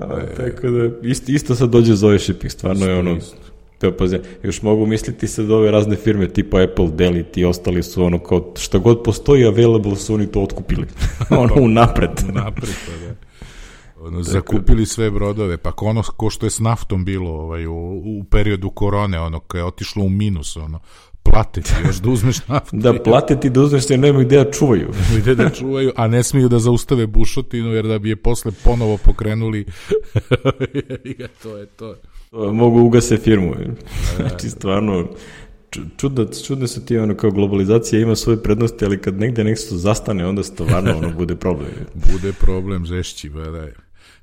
[0.00, 3.18] A, tako da, isto, isto sad dođe zove shipping, stvarno je ono,
[3.78, 7.44] te pazi, još mogu misliti se da ove razne firme tipa Apple, Dell i ti
[7.44, 10.86] ostali su ono kao šta god postoji available su oni to otkupili.
[11.30, 12.10] ono u napred.
[12.28, 13.31] u napred, pa da.
[14.06, 17.74] Ono, zakupili sve brodove, pa ono ko što je s naftom bilo ovaj, u,
[18.18, 20.80] u periodu korone, ono, kad je otišlo u minus, ono,
[21.22, 22.76] plate ti još da uzmeš naftu.
[22.76, 24.88] da plate ti da uzmeš jer nemaju gde da čuvaju.
[25.20, 28.96] gde da čuvaju, a ne smiju da zaustave bušotinu jer da bi je posle ponovo
[28.96, 29.66] pokrenuli.
[31.42, 31.96] to je to.
[32.32, 33.54] Mogu ugase firmu.
[34.16, 35.08] Znači, stvarno,
[35.96, 40.26] čudno, čudne su ti ono kao globalizacija ima svoje prednosti, ali kad negde nešto zastane,
[40.26, 41.70] onda stvarno ono bude problem.
[42.12, 43.74] bude problem žešći, ba da je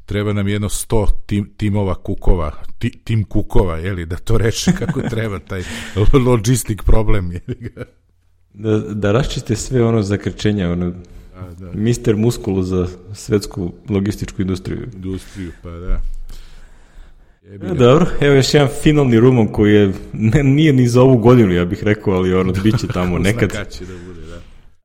[0.09, 5.01] treba nam jedno sto tim, timova kukova, ti, tim kukova, jeli, da to reše kako
[5.13, 5.63] treba taj
[6.25, 7.83] logistik problem, jeli ga.
[8.53, 11.71] Da, da raščiste sve ono zakrčenja, ono, da, da.
[11.73, 14.87] mister muskulu za svetsku logističku industriju.
[14.93, 16.01] Industriju, pa da.
[17.51, 21.53] Ja, dobro, evo još jedan finalni rumon koji je, ne, nije ni za ovu godinu,
[21.53, 23.51] ja bih rekao, ali ono, bit će tamo nekad.
[23.51, 24.08] Znakaće da bude, da.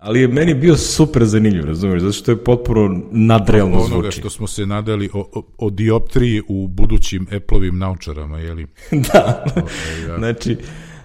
[0.05, 3.93] Ali je meni bio super zanimljiv, razumiješ, zato što je potpuno nadrealno zvuči.
[3.93, 8.67] Onoga što smo se nadali o, o, o dioptriji u budućim Apple-ovim naučarama, jeli?
[9.13, 10.19] da, okay, ja.
[10.19, 10.57] znači,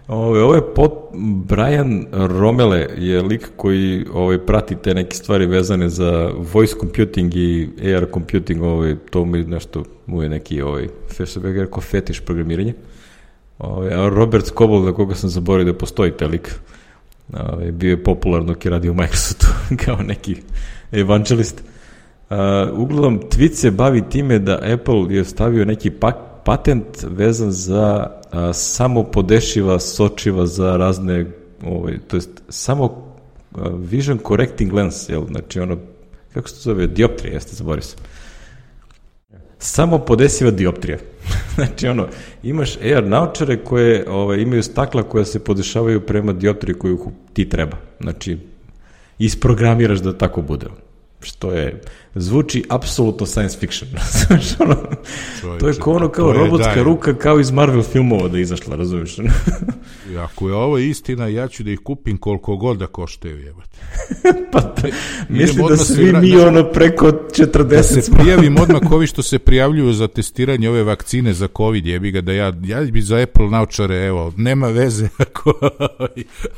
[0.08, 0.94] Ove, ovo je pot,
[1.46, 7.70] Brian Romele je lik koji ovaj, prati te neke stvari vezane za voice computing i
[7.96, 10.88] AR computing, ovaj, to mu je nešto, mu je neki ovaj,
[11.44, 12.74] rekao fetiš programiranje.
[13.60, 16.60] Ovaj, a Robert Scoble, na koga sam zaboravio da postoji te lik,
[17.34, 19.48] ovaj, bio je popularno dok je radio u Microsoftu
[19.86, 20.36] kao neki
[20.92, 21.64] evangelist.
[22.30, 22.36] Uh,
[22.74, 26.16] uglavnom, tweet se bavi time da Apple je stavio neki pak,
[26.46, 31.26] patent vezan za a, samo podešiva sočiva za razne,
[31.66, 33.14] ovaj, to jest samo
[33.56, 35.26] a, vision correcting lens, jel?
[35.28, 35.78] Znači ono,
[36.34, 38.00] kako se to zove, dioptrija, jeste, zaborio sam.
[39.60, 40.98] Samo podesiva dioptrija.
[41.56, 42.08] znači ono,
[42.44, 47.78] imaš AR naučare koje ovaj, imaju stakla koja se podešavaju prema dioptriji koju ti treba.
[48.00, 48.38] Znači,
[49.20, 50.66] isprogramiraš da tako bude
[51.22, 51.82] što je,
[52.16, 53.90] zvuči apsolutno science fiction.
[54.60, 54.76] ono,
[55.60, 59.18] to je kao ono kao robotska je, ruka kao iz Marvel filmova da izašla, razumiješ?
[60.18, 63.80] Ako je ovo istina, ja ću da ih kupim koliko god da koštaju, jebate.
[64.52, 64.90] pa da,
[65.30, 69.40] mislim da svi mi da, ono preko 40 Da se prijavim odmah ovi što se
[69.40, 73.50] prijavljuju za testiranje ove vakcine za COVID, jebi ga da ja, ja bi za Apple
[73.50, 75.54] naučare, evo, nema veze ako,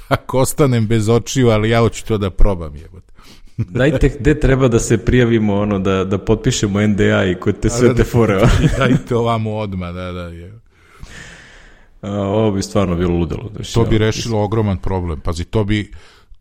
[0.07, 3.10] ako ostanem bez očiju, ali ja hoću to da probam, jebate.
[3.69, 7.87] Dajte gde treba da se prijavimo, ono, da, da potpišemo NDA i kod te sve
[7.87, 8.41] da, te fore.
[8.77, 10.59] Dajte ovamo odma, da, da, je.
[12.01, 13.49] A, ovo bi stvarno bilo ludelo.
[13.49, 15.19] Da to bi rešilo ogroman problem.
[15.19, 15.91] Pazi, to bi,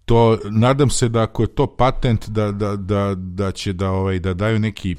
[0.05, 4.19] to, nadam se da ako je to patent, da, da, da, da će da, ovaj,
[4.19, 4.97] da daju neki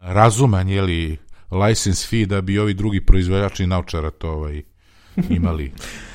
[0.00, 1.16] razuman, jeli,
[1.50, 4.62] license fee da bi ovi drugi proizvođači naučara to ovaj,
[5.30, 5.72] imali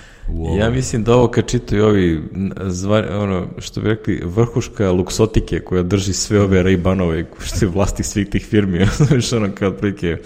[0.60, 2.22] Ja mislim da ovo kad čitaju ovi,
[2.68, 8.04] zvar, ono, što bi rekli, vrhuška luksotike koja drži sve ove Ray-Banove, što je vlasti
[8.04, 10.18] svih tih firmi, znaš, ono, kao prilike,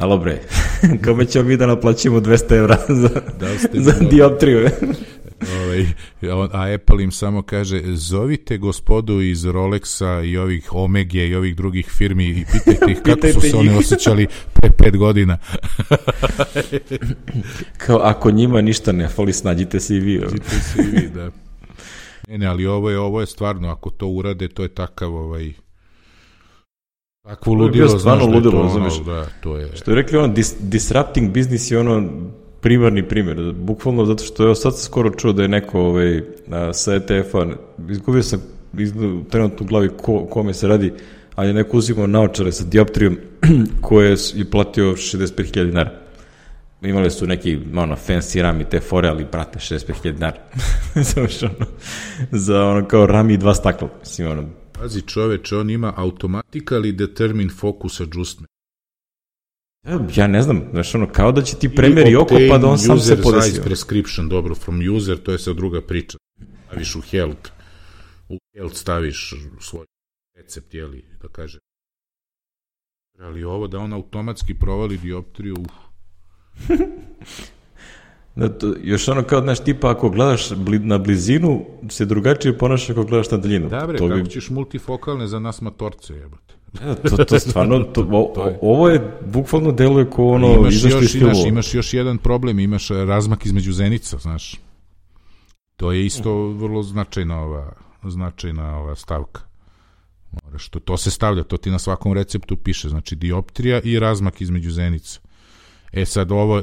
[0.00, 0.40] alo bre,
[1.04, 3.08] kome ćemo mi da naplaćimo 200 evra za,
[3.40, 4.68] da za dioptriju?
[5.60, 5.86] Ovaj,
[6.52, 11.90] a Apple im samo kaže, zovite gospodu iz Rolexa i ovih Omege i ovih drugih
[11.98, 15.38] firmi i pitajte ih kako pitajte su se oni osjećali pre pet godina.
[17.76, 20.18] Kao, ako njima ništa ne fali, snađite se i vi.
[20.18, 21.30] Snađite se i vi, da.
[22.28, 25.52] Ne, ne, ali ovo je, ovo je stvarno, ako to urade, to je takav ovaj,
[27.30, 28.94] Takvo ludilo, stvarno ludilo, razumeš?
[29.06, 29.76] Da, to je...
[29.76, 32.08] Što je rekli ono, dis, disrupting business je ono
[32.60, 36.94] primarni primjer, bukvalno zato što evo sad skoro čuo da je neko ovaj, a, sa
[36.94, 37.46] ETF-a,
[37.90, 38.42] izgubio sam
[38.78, 40.92] izgled, trenutno u glavi ko, kome se radi,
[41.34, 43.16] ali je neko uzimao naočare sa dioptrijom
[43.86, 45.90] koje je platio 65.000 dinara.
[46.82, 50.36] Imali su neki, ono, fancy rami te fore, ali prate 65.000 dinara.
[51.12, 51.66] Znaš, ono,
[52.30, 53.88] za ono kao rami i dva stakla.
[54.00, 54.44] Mislim, ono,
[54.80, 58.48] Pazi čoveče, on ima automatically determined focus adjustment.
[60.16, 63.00] Ja ne znam, znaš ono, kao da će ti premjeri oko pa da on sam
[63.00, 63.52] se podesio.
[63.52, 66.18] User prescription, dobro, from user, to je sad druga priča.
[66.66, 67.50] Staviš u health,
[68.28, 69.86] u health staviš svoj
[70.36, 71.58] recept, jeli, da kaže.
[73.18, 75.70] Ali ovo da on automatski provali dioptriju, uf.
[78.40, 82.92] Da, to, još ono kao, znaš, tipa ako gledaš bli, na blizinu, se drugačije ponaša
[82.92, 83.68] ako gledaš na daljinu.
[83.68, 84.30] Da bre, to kako bi...
[84.30, 86.54] ćeš multifokalne za nas matorce, jebate.
[86.84, 88.58] Ja, e, to, to stvarno, to, o, to je.
[88.62, 93.46] ovo je bukvalno deluje kao ono imaš još, imaš, imaš još jedan problem, imaš razmak
[93.46, 94.60] između zenica, znaš.
[95.76, 97.72] To je isto vrlo značajna ova,
[98.04, 99.42] značajna ova stavka.
[100.44, 104.40] Moraš, to, to se stavlja, to ti na svakom receptu piše, znači dioptrija i razmak
[104.40, 105.20] između zenica.
[105.92, 106.62] E sad ovo,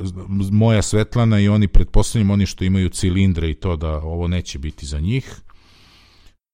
[0.51, 4.85] moja Svetlana i oni, pretpostavljam oni što imaju cilindre i to da ovo neće biti
[4.85, 5.35] za njih,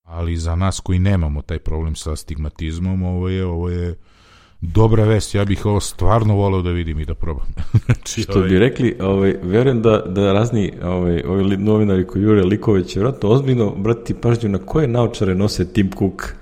[0.03, 3.95] ali za nas koji nemamo taj problem sa stigmatizmom, ovo je, ovo je
[4.61, 7.45] dobra vest, ja bih ovo stvarno voleo da vidim i da probam.
[7.85, 8.49] znači, Što ovaj...
[8.49, 13.29] bi rekli, ovaj, verujem da, da razni ovaj, ovi novinari koji jure likove će vratno
[13.29, 16.35] ozbiljno brati pažnju na koje naučare nose Tim Cook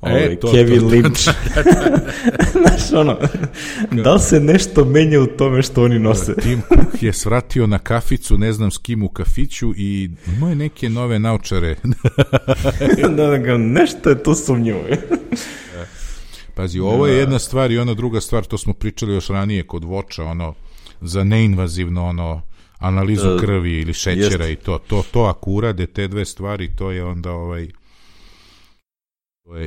[0.00, 1.32] Ovaj, e, to, Kevin to, to, Lynch.
[2.52, 3.18] Znaš, ono,
[3.90, 6.34] da li se nešto menja u tome što oni nose?
[6.42, 10.88] Tim Cook je svratio na kaficu, ne znam s kim u kafiću i moje neke
[10.88, 11.76] nove naučare.
[13.16, 14.80] da, da ga, nešto je to sumnjivo.
[16.54, 17.20] Pazi, ovo je da.
[17.20, 20.54] jedna stvar i ona druga stvar, to smo pričali još ranije kod voča, ono,
[21.00, 22.42] za neinvazivno, ono,
[22.78, 24.62] analizu uh, krvi ili šećera jest.
[24.62, 27.68] i to, to, to ako urade te dve stvari, to je onda ovaj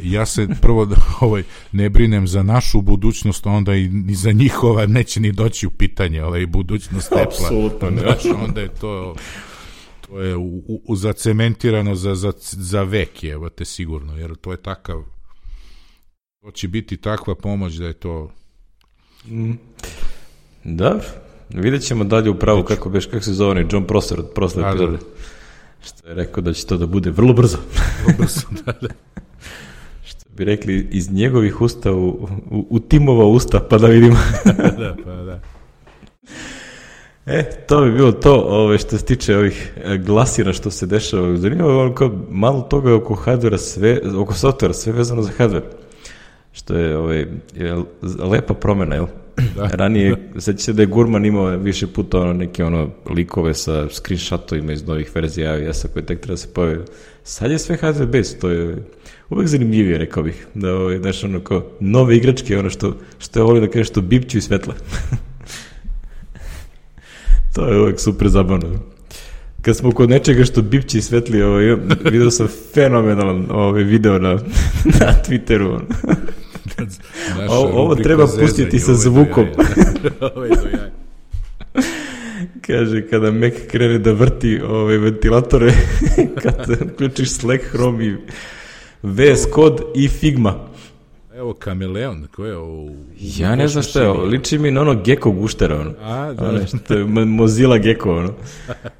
[0.04, 0.88] Ja se prvo
[1.22, 5.70] ovaj, ne brinem za našu budućnost, onda i, i za njihova neće ni doći u
[5.70, 7.24] pitanje ovaj, budućnost tepla.
[7.24, 7.92] Apsolutno.
[8.02, 9.16] Znaš, onda je to
[10.08, 14.58] to je u, u, zacementirano za, za, za vek, evo te sigurno, jer to je
[14.58, 15.04] takav
[16.42, 18.32] to će biti takva pomoć da je to
[19.26, 19.52] mm.
[20.64, 21.00] Da,
[21.50, 24.70] vidjet ćemo dalje u pravu kako, beš, kako se zove John Prosser od prošle da.
[24.70, 24.98] epizode.
[25.84, 27.58] Što je rekao da će to da bude vrlo brzo.
[28.04, 28.88] Vrlo brzo, da, da
[30.42, 32.08] bi rekli, iz njegovih usta u,
[32.52, 34.18] u, u timova usta, pa da vidimo.
[34.82, 35.40] da, pa da.
[37.26, 41.38] E, to bi bilo to ove, što se tiče ovih e, glasina što se dešava.
[41.38, 45.64] Zanimljivo je kao malo toga oko hardvera sve, oko softvera, sve vezano za hardver.
[46.52, 47.26] Što je, ovaj,
[47.56, 47.76] je
[48.32, 49.06] lepa promena, jel?
[49.56, 49.70] Da.
[49.74, 54.74] Ranije, seća se da je Gurman imao više puta ono, neke ono likove sa screenshotovima
[54.74, 56.92] iz novih verzija iOS-a koje tek treba da se pojaviti.
[57.24, 57.78] Sad je sve
[58.12, 58.84] based, to je
[59.30, 60.48] uvek zanimljivije, rekao bih.
[60.54, 64.02] Da, ovaj, znaš, ono, kao, nove igračke, ono što, što je volim da kaže, što
[64.02, 64.74] bipću i svetle.
[67.56, 68.80] to je uvek super zabavno.
[69.62, 71.76] Kad smo kod nečega što bipći i svetli, ovaj,
[72.12, 74.34] vidio sam fenomenalan ovaj, video na,
[75.00, 75.80] na Twitteru.
[77.50, 79.48] o, ovo treba pustiti sa zvukom.
[80.36, 81.01] Ovo je do jaja.
[82.62, 85.74] Kaže, kada Mac krene da vrti ove ventilatore,
[86.44, 88.16] kad uključiš Slack, Chrome i
[89.04, 90.56] VS Code i Figma.
[91.36, 92.92] Evo, kameleon, ko je ovo?
[93.20, 95.94] Ja ne znam šta je ovo, liči mi na ono Gecko guštera, ono.
[96.02, 96.50] A, da.
[96.50, 98.34] Ono što je Mozilla Gecko, ono.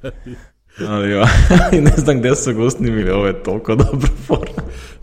[0.80, 4.52] Ali, ne znam gde su ga usnimili, ovo je toliko dobro fora.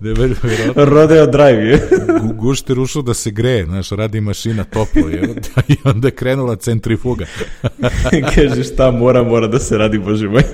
[0.00, 0.84] Ne, vjerojatno.
[0.84, 1.88] Rodeo Drive je.
[2.34, 5.34] Gušter ušao da se greje, znaš, radi mašina toplo je,
[5.68, 7.26] i onda je krenula centrifuga.
[8.34, 10.42] Kaže šta mora, mora da se radi, bože moj.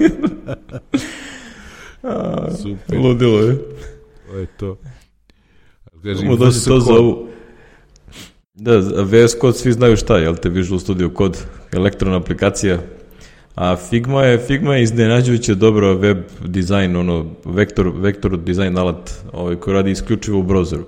[2.62, 2.98] Super.
[2.98, 3.58] Ludilo je.
[4.30, 4.78] To je to.
[6.02, 7.28] Kažem, da se to zovu.
[8.54, 11.38] Da, VS Code svi znaju šta, jel te Visual Studio Code,
[11.72, 12.78] elektrona aplikacija,
[13.54, 19.56] a Figma je, Figma je iznenađujuće dobro web dizajn, ono, vektor, vektor dizajn alat ovaj,
[19.56, 20.84] koji radi isključivo u browseru.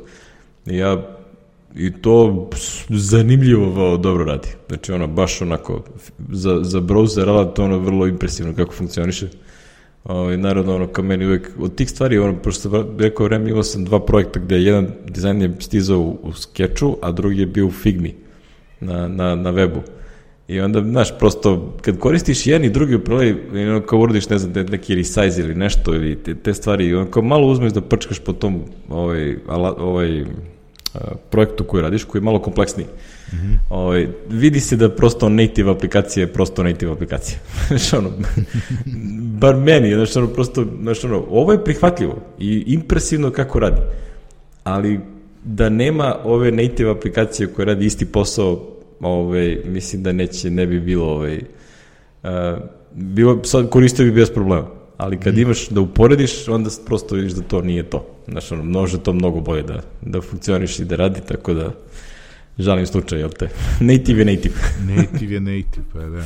[0.66, 1.16] I ja
[1.76, 2.48] i to
[2.88, 4.48] zanimljivo dobro radi.
[4.68, 5.84] Znači ono, baš onako,
[6.32, 9.28] za, za browser alat ono vrlo impresivno kako funkcioniše.
[10.04, 13.84] Ovaj, naravno, ono, kao meni uvek, od tih stvari, ono, pošto rekao vreme, imao sam
[13.84, 17.70] dva projekta gde jedan dizajn je stizao u, u Sketchu, a drugi je bio u
[17.70, 18.14] Figmi
[18.80, 19.80] na, na, na webu.
[20.49, 24.66] I onda, znaš, prosto, kad koristiš jedan i drugi upravljaj, ono, kao urodiš, ne znam,
[24.70, 28.32] neki resize ili nešto, ili te, te stvari, ono, kao malo uzmeš da prčkaš po
[28.32, 30.24] tom ovaj, ala, ovaj,
[31.31, 32.86] projektu koji radiš, koji je malo kompleksniji.
[32.86, 33.56] Mm -hmm.
[33.70, 37.39] ovaj, vidi se da prosto native aplikacija je prosto native aplikacija.
[37.68, 38.10] znaš, ono,
[39.40, 43.81] bar meni, znaš, ono, prosto, znaš, ono, ovo je prihvatljivo i impresivno kako radi,
[44.64, 45.01] ali
[45.44, 50.81] da nema ove native aplikacije koje radi isti posao ovaj, mislim da neće, ne bi
[50.81, 51.40] bilo ovaj,
[52.23, 52.31] uh,
[52.93, 54.66] bilo, sad koristio bi bez problema,
[54.97, 55.39] ali kad mm.
[55.39, 58.06] imaš da uporediš, onda prosto vidiš da to nije to.
[58.28, 61.73] Znaš, ono, može to mnogo bolje da, da funkcioniš i da radi, tako da
[62.59, 63.48] Žalim slučaj, jel te?
[63.81, 64.55] Native je native.
[64.97, 66.24] native je native, pa da.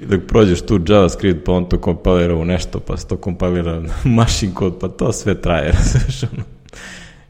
[0.00, 3.80] I dok prođeš tu JavaScript, pa on to kompilira u nešto, pa se to kompilira
[3.80, 6.42] na machine kod, pa to sve traje, razumiješ, ono.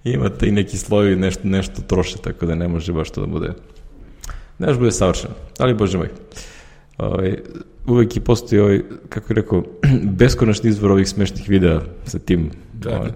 [0.05, 3.53] Imate i neki slovi, nešto, nešto troše, tako da ne može baš to da bude,
[4.59, 6.09] ne može bude savršeno, ali bože moj.
[6.99, 7.37] Ovaj,
[7.87, 9.65] uvek i postoji ovaj, kako je rekao,
[10.19, 12.51] beskonačni izvor ovih smešnih videa sa tim.
[12.73, 12.99] Da.
[12.99, 13.11] Ovaj,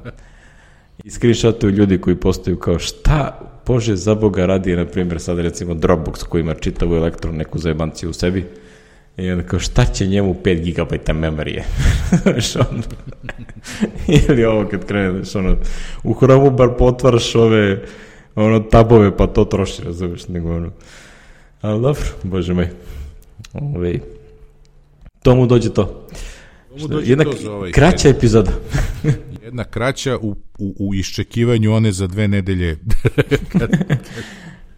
[1.04, 5.74] I screenshotuju ljudi koji postaju kao šta Bože za Boga radi, na primjer, sad recimo
[5.74, 8.46] Dropbox koji ima čitavu elektron neku zajebanciju u sebi.
[9.16, 11.64] I onda kao, šta će njemu 5 GB memorije?
[12.22, 12.82] Znaš, ono,
[14.28, 15.56] ili ovo kad krene, znaš, ono,
[16.04, 17.82] u Chromu bar potvaraš ove,
[18.34, 20.70] ono, tabove, pa to troši, razumiješ, nego ono.
[21.60, 22.68] Ali dobro, bože moj.
[23.52, 24.00] Ove, ovaj,
[25.22, 26.06] to mu dođe to.
[26.68, 28.52] Tomu dođe Jedna to ovaj kraća epizoda.
[29.44, 32.76] Jedna kraća u, u, u iščekivanju one za dve nedelje.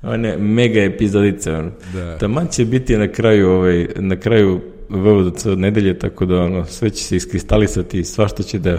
[0.03, 1.71] One mega epizodice, ono.
[1.95, 2.19] Da.
[2.19, 6.91] Taman će biti na kraju, ovaj, na kraju VVDC od nedelje, tako da ono, sve
[6.91, 8.79] će se iskristalisati i svašta će da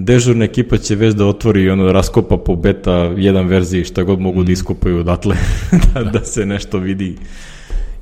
[0.00, 4.20] dežurna ekipa će već da otvori i ono raskopa po beta jedan verziji šta god
[4.20, 5.36] mogu da iskopaju odatle
[5.94, 7.16] da, da se nešto vidi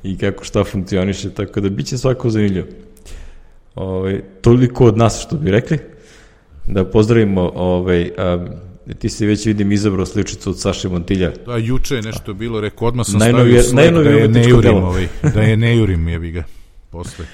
[0.03, 2.67] i kako šta funkcioniše, tako da bit će svako zanimljivo.
[3.75, 5.77] Ovaj, toliko od nas što bi rekli.
[6.67, 8.45] Da pozdravimo, ovaj, a,
[8.99, 11.31] ti si već vidim izabrao sličicu od Saše Montilja.
[11.45, 14.73] Da, juče je nešto bilo, rekao, odmah sam Najnovije- stavio Slack da je ne jurim,
[14.75, 16.43] ovaj, da je ne jurim, jebi ga,
[16.91, 17.25] posle.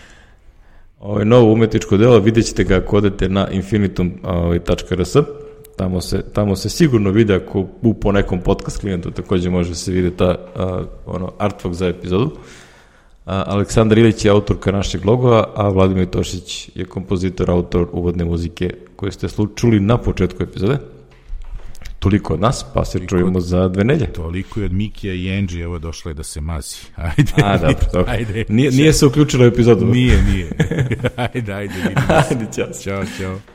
[1.00, 5.16] Ovaj novo umetničko delo, vidjet ćete ga ako odete na infinitum.rs.
[5.76, 9.92] Tamo se, tamo se sigurno vide ako u po nekom podcast klijentu takođe može se
[9.92, 12.32] vide ta a, ono artwork za epizodu.
[13.26, 18.74] A, Aleksandar Ilić je autorka našeg logova, a Vladimir Tošić je kompozitor, autor uvodne muzike
[18.96, 20.78] koje ste slu, čuli na početku epizode.
[22.06, 24.14] Toliko od nas, pa se čujemo za dve nelje.
[24.14, 26.76] Toliko je od Mikija i Angie, evo došla je da se mazi.
[26.96, 27.32] Ajde.
[27.44, 28.12] A, dobro, dobro.
[28.12, 28.46] Ajde.
[28.50, 29.86] Nije, nije se uključila u epizodu.
[29.86, 30.52] Nije, nije.
[31.34, 32.02] ajde, ajde, vidimo.
[32.30, 32.68] Ajde, čao.
[32.84, 33.55] Ćao, ćao.